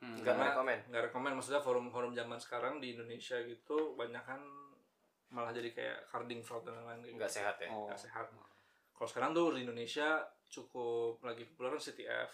[0.00, 0.16] Hmm.
[0.16, 0.78] Nggak rekomen.
[0.88, 4.40] nggak rekomend maksudnya forum-forum zaman sekarang di Indonesia gitu banyak kan
[5.28, 7.38] malah jadi kayak carding fraud dan lain-lain kayak Nggak gitu.
[7.38, 7.68] sehat ya.
[7.68, 7.84] Oh.
[7.86, 8.26] nggak sehat
[8.90, 12.30] kalau sekarang tuh di Indonesia cukup lagi populer kan CTF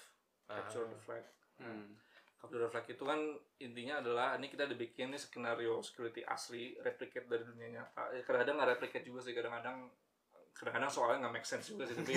[0.46, 1.24] capture the flag
[1.56, 1.88] Hmm.
[2.36, 3.18] capture the flag itu kan
[3.58, 8.56] intinya adalah ini kita dibikin nih skenario security asli replicate dari dunia nyata Eh, kadang-kadang
[8.56, 9.90] nggak replicate juga sih kadang-kadang
[10.56, 12.16] kadang-kadang soalnya nggak make sense juga sih tapi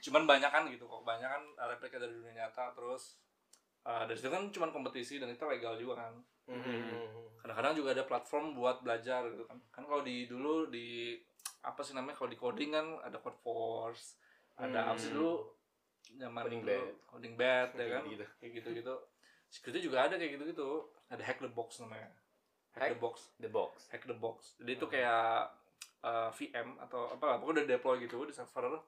[0.00, 3.18] cuman banyak kan gitu kok banyak kan replicate dari dunia nyata terus
[3.82, 6.14] eh, dari situ kan cuman kompetisi dan itu legal juga kan
[6.46, 7.42] Mhm.
[7.42, 11.18] kadang-kadang juga ada platform buat belajar gitu kan kan kalau di dulu di
[11.60, 14.14] apa sih namanya kalau di coding kan ada code force
[14.54, 14.88] ada Hmm.
[14.88, 15.42] apa sih dulu
[16.08, 16.94] zaman Coding dulu, Bed.
[17.04, 18.22] coding bed ya kan Gitu.
[18.38, 18.94] kayak gitu gitu
[19.48, 20.68] security juga ada kayak gitu gitu
[21.08, 22.14] ada hack the box namanya
[22.72, 22.90] hack, Hack?
[22.92, 23.72] the box The box.
[23.90, 24.94] hack the box jadi itu Hmm.
[24.94, 25.50] kayak
[26.06, 28.78] uh, VM atau apa lah pokoknya udah deploy gitu di server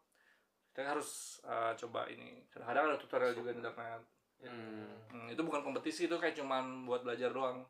[0.70, 2.46] kita harus uh, coba ini.
[2.46, 4.02] Kadang-kadang ada tutorial juga di internet.
[4.38, 4.94] Hmm.
[5.10, 7.66] Hmm, itu bukan kompetisi itu kayak cuman buat belajar doang.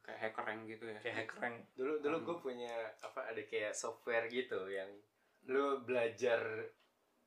[0.00, 0.96] Kayak hacker rank gitu ya.
[1.00, 1.56] Kayak hack rank.
[1.76, 2.24] Dulu dulu Hmm.
[2.24, 4.88] gue punya apa ada kayak software gitu yang
[5.44, 6.40] lu belajar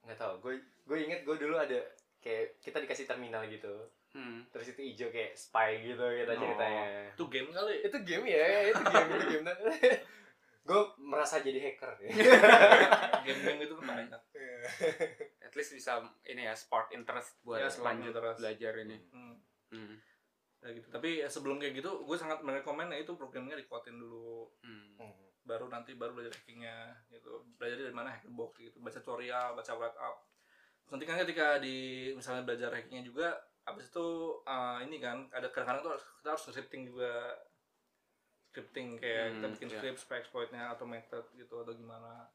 [0.02, 0.54] nggak tahu gue
[0.90, 1.78] gue inget gue dulu ada
[2.18, 3.70] kayak kita dikasih terminal gitu.
[4.18, 4.42] Hmm.
[4.50, 6.42] terus itu hijau kayak spy gitu kita Oh.
[6.42, 6.86] ceritanya.
[7.14, 7.76] Itu game kali?
[7.86, 9.46] Itu game ya itu game itu game
[10.68, 11.96] gue merasa jadi hacker.
[13.26, 14.22] Game-game itu kan banyak.
[15.40, 18.38] At least bisa ini ya spark interest buat Ya, lanjut interest.
[18.38, 18.98] belajar ini.
[19.10, 19.36] Hmm.
[19.72, 19.96] hmm.
[20.60, 20.88] ya gitu.
[20.90, 24.52] Tapi ya, sebelum kayak gitu gue sangat merekomend ya itu programnya dikuatin dulu.
[24.62, 25.16] Hmm.
[25.48, 27.40] baru nanti baru belajar hackingnya gitu.
[27.56, 28.12] Belajar dari mana?
[28.12, 28.76] Hack the box gitu.
[28.78, 30.28] Baca tutorial baca write up.
[30.92, 33.32] Nanti kan ketika di misalnya belajar hackingnya juga
[33.64, 34.08] abis itu
[34.44, 37.32] uh, ini kan ada kadang-kadang tuh harus- kita harus scripting juga
[38.58, 39.76] scripting kayak kita Hmm, bikin iya.
[39.78, 42.26] script supaya exploitnya automated gitu atau gimana.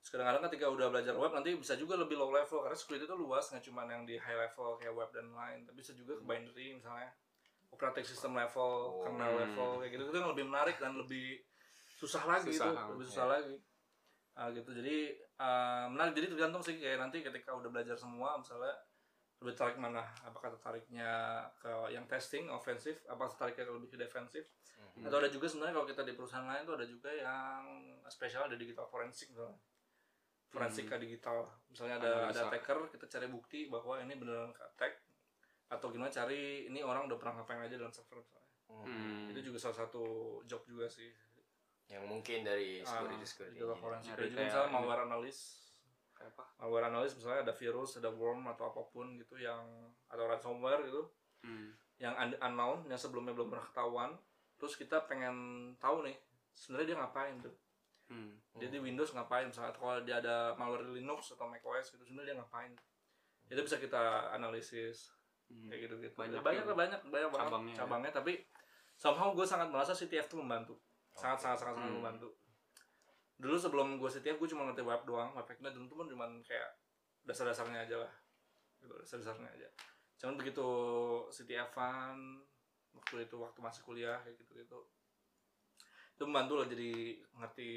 [0.00, 3.12] Terus kadang-kadang ketika udah belajar web nanti bisa juga lebih low level karena security itu
[3.12, 6.24] luas nggak cuma yang di high level kayak web dan lain tapi bisa juga ke
[6.24, 7.12] binary misalnya.
[7.68, 9.04] Operating system level, Oh.
[9.04, 9.40] kernel Hmm.
[9.44, 10.02] level kayak gitu.
[10.08, 11.44] Itu yang lebih menarik dan lebih
[11.92, 13.56] susah lagi Susah, itu ah, lebih susah lagi.
[14.32, 14.70] Ah, gitu.
[14.72, 14.96] Jadi
[15.36, 16.16] ah, menarik.
[16.16, 18.72] Jadi tergantung sih kayak nanti ketika udah belajar semua misalnya
[19.38, 20.00] lebih tertarik mana?
[20.22, 21.10] Apakah tertariknya
[21.56, 24.44] ke yang testing ofensif apa tertariknya ke lebih ke defensif
[24.96, 25.04] Hmm.
[25.04, 27.60] atau ada juga sebenarnya kalau kita di perusahaan lain tuh ada juga yang
[28.08, 29.60] spesial ada digital forensik misalnya.
[30.48, 31.44] Forensik ke digital.
[31.68, 32.48] Misalnya ada ada Analisa.
[32.48, 35.04] attacker kita cari bukti bahwa ini beneran ke attack
[35.68, 38.48] atau gimana cari ini orang udah pernah ngapain aja dalam server misalnya.
[38.66, 39.28] Hmm.
[39.30, 40.04] itu juga salah satu
[40.44, 41.12] job juga sih.
[41.86, 44.10] Yang mungkin dari Ah, security security digital forensik.
[44.10, 45.36] Ada juga misalnya malware analis
[46.16, 49.60] kayak apa malware analis misalnya ada virus ada worm atau apa pun gitu yang
[50.06, 51.04] atau ransomware gitu
[51.42, 51.68] hmm.
[51.98, 54.10] yang un- unknown yang sebelumnya belum pernah ketahuan
[54.56, 55.36] terus kita pengen
[55.76, 56.16] tahu nih
[56.50, 57.54] sebenarnya dia ngapain tuh
[58.06, 58.38] Hmm.
[58.54, 62.30] dia di Windows ngapain misalnya kalau dia ada malware di Linux atau macOS gitu sebenarnya
[62.30, 62.70] dia ngapain
[63.44, 65.10] itu bisa kita analisis
[65.46, 65.66] Hmm.
[65.66, 67.78] kayak gitu gitu Banyak banyak banyak banyak banget cabangnya ya.
[67.82, 68.32] cabangnya tapi
[68.94, 70.78] somehow gue sangat merasa CTF tuh membantu
[71.12, 71.98] sangat sangat sangat sangat Hmm.
[71.98, 72.28] membantu
[73.36, 75.72] dulu sebelum gue CTF gue cuma ngerti web doang web hacknya.
[75.72, 76.70] Dulu tuh cuma kayak
[77.24, 78.12] dasar-dasarnya aja lah.
[78.80, 79.68] Gitu dasar-dasarnya aja.
[80.16, 80.68] Cuman begitu
[81.32, 82.40] CTF-an
[82.96, 84.80] waktu itu waktu masih kuliah kayak gitu gitu
[86.16, 87.70] itu membantu loh jadi ngerti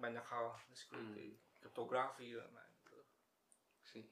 [0.00, 1.36] banyak hal security.
[1.60, 3.00] Kriptografi dan lain gitu.
[3.84, 4.04] sih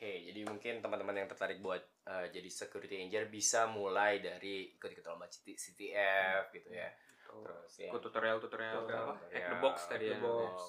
[0.00, 5.04] Oke, jadi mungkin teman-teman yang tertarik buat uh, jadi security engineer bisa mulai dari ikut-ikut
[5.04, 6.88] lomba CT CTF gitu ya.
[7.30, 7.88] Oh, terus ya.
[7.90, 10.18] ikut tutorial tutorial, tutorial apa tutorial, hack the box tadi ya ah.
[10.18, 10.34] gitu.
[10.34, 10.66] oke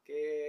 [0.00, 0.44] okay.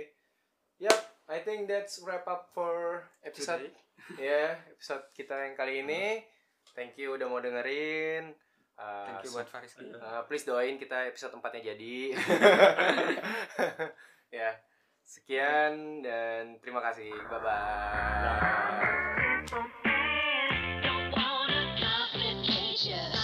[0.79, 0.99] yep
[1.29, 3.69] I think that's wrap up for episode
[4.15, 6.73] ya yeah, episode kita yang kali ini hmm.
[6.73, 8.35] thank you udah mau dengerin
[8.79, 9.75] Uh, Thank you buat Faris.
[9.75, 12.15] Uh, please doain kita episode empatnya jadi.
[12.15, 12.15] ya.
[14.39, 14.55] yeah.
[15.03, 17.11] Sekian dan terima kasih.
[17.27, 17.43] Bye
[22.79, 23.18] bye.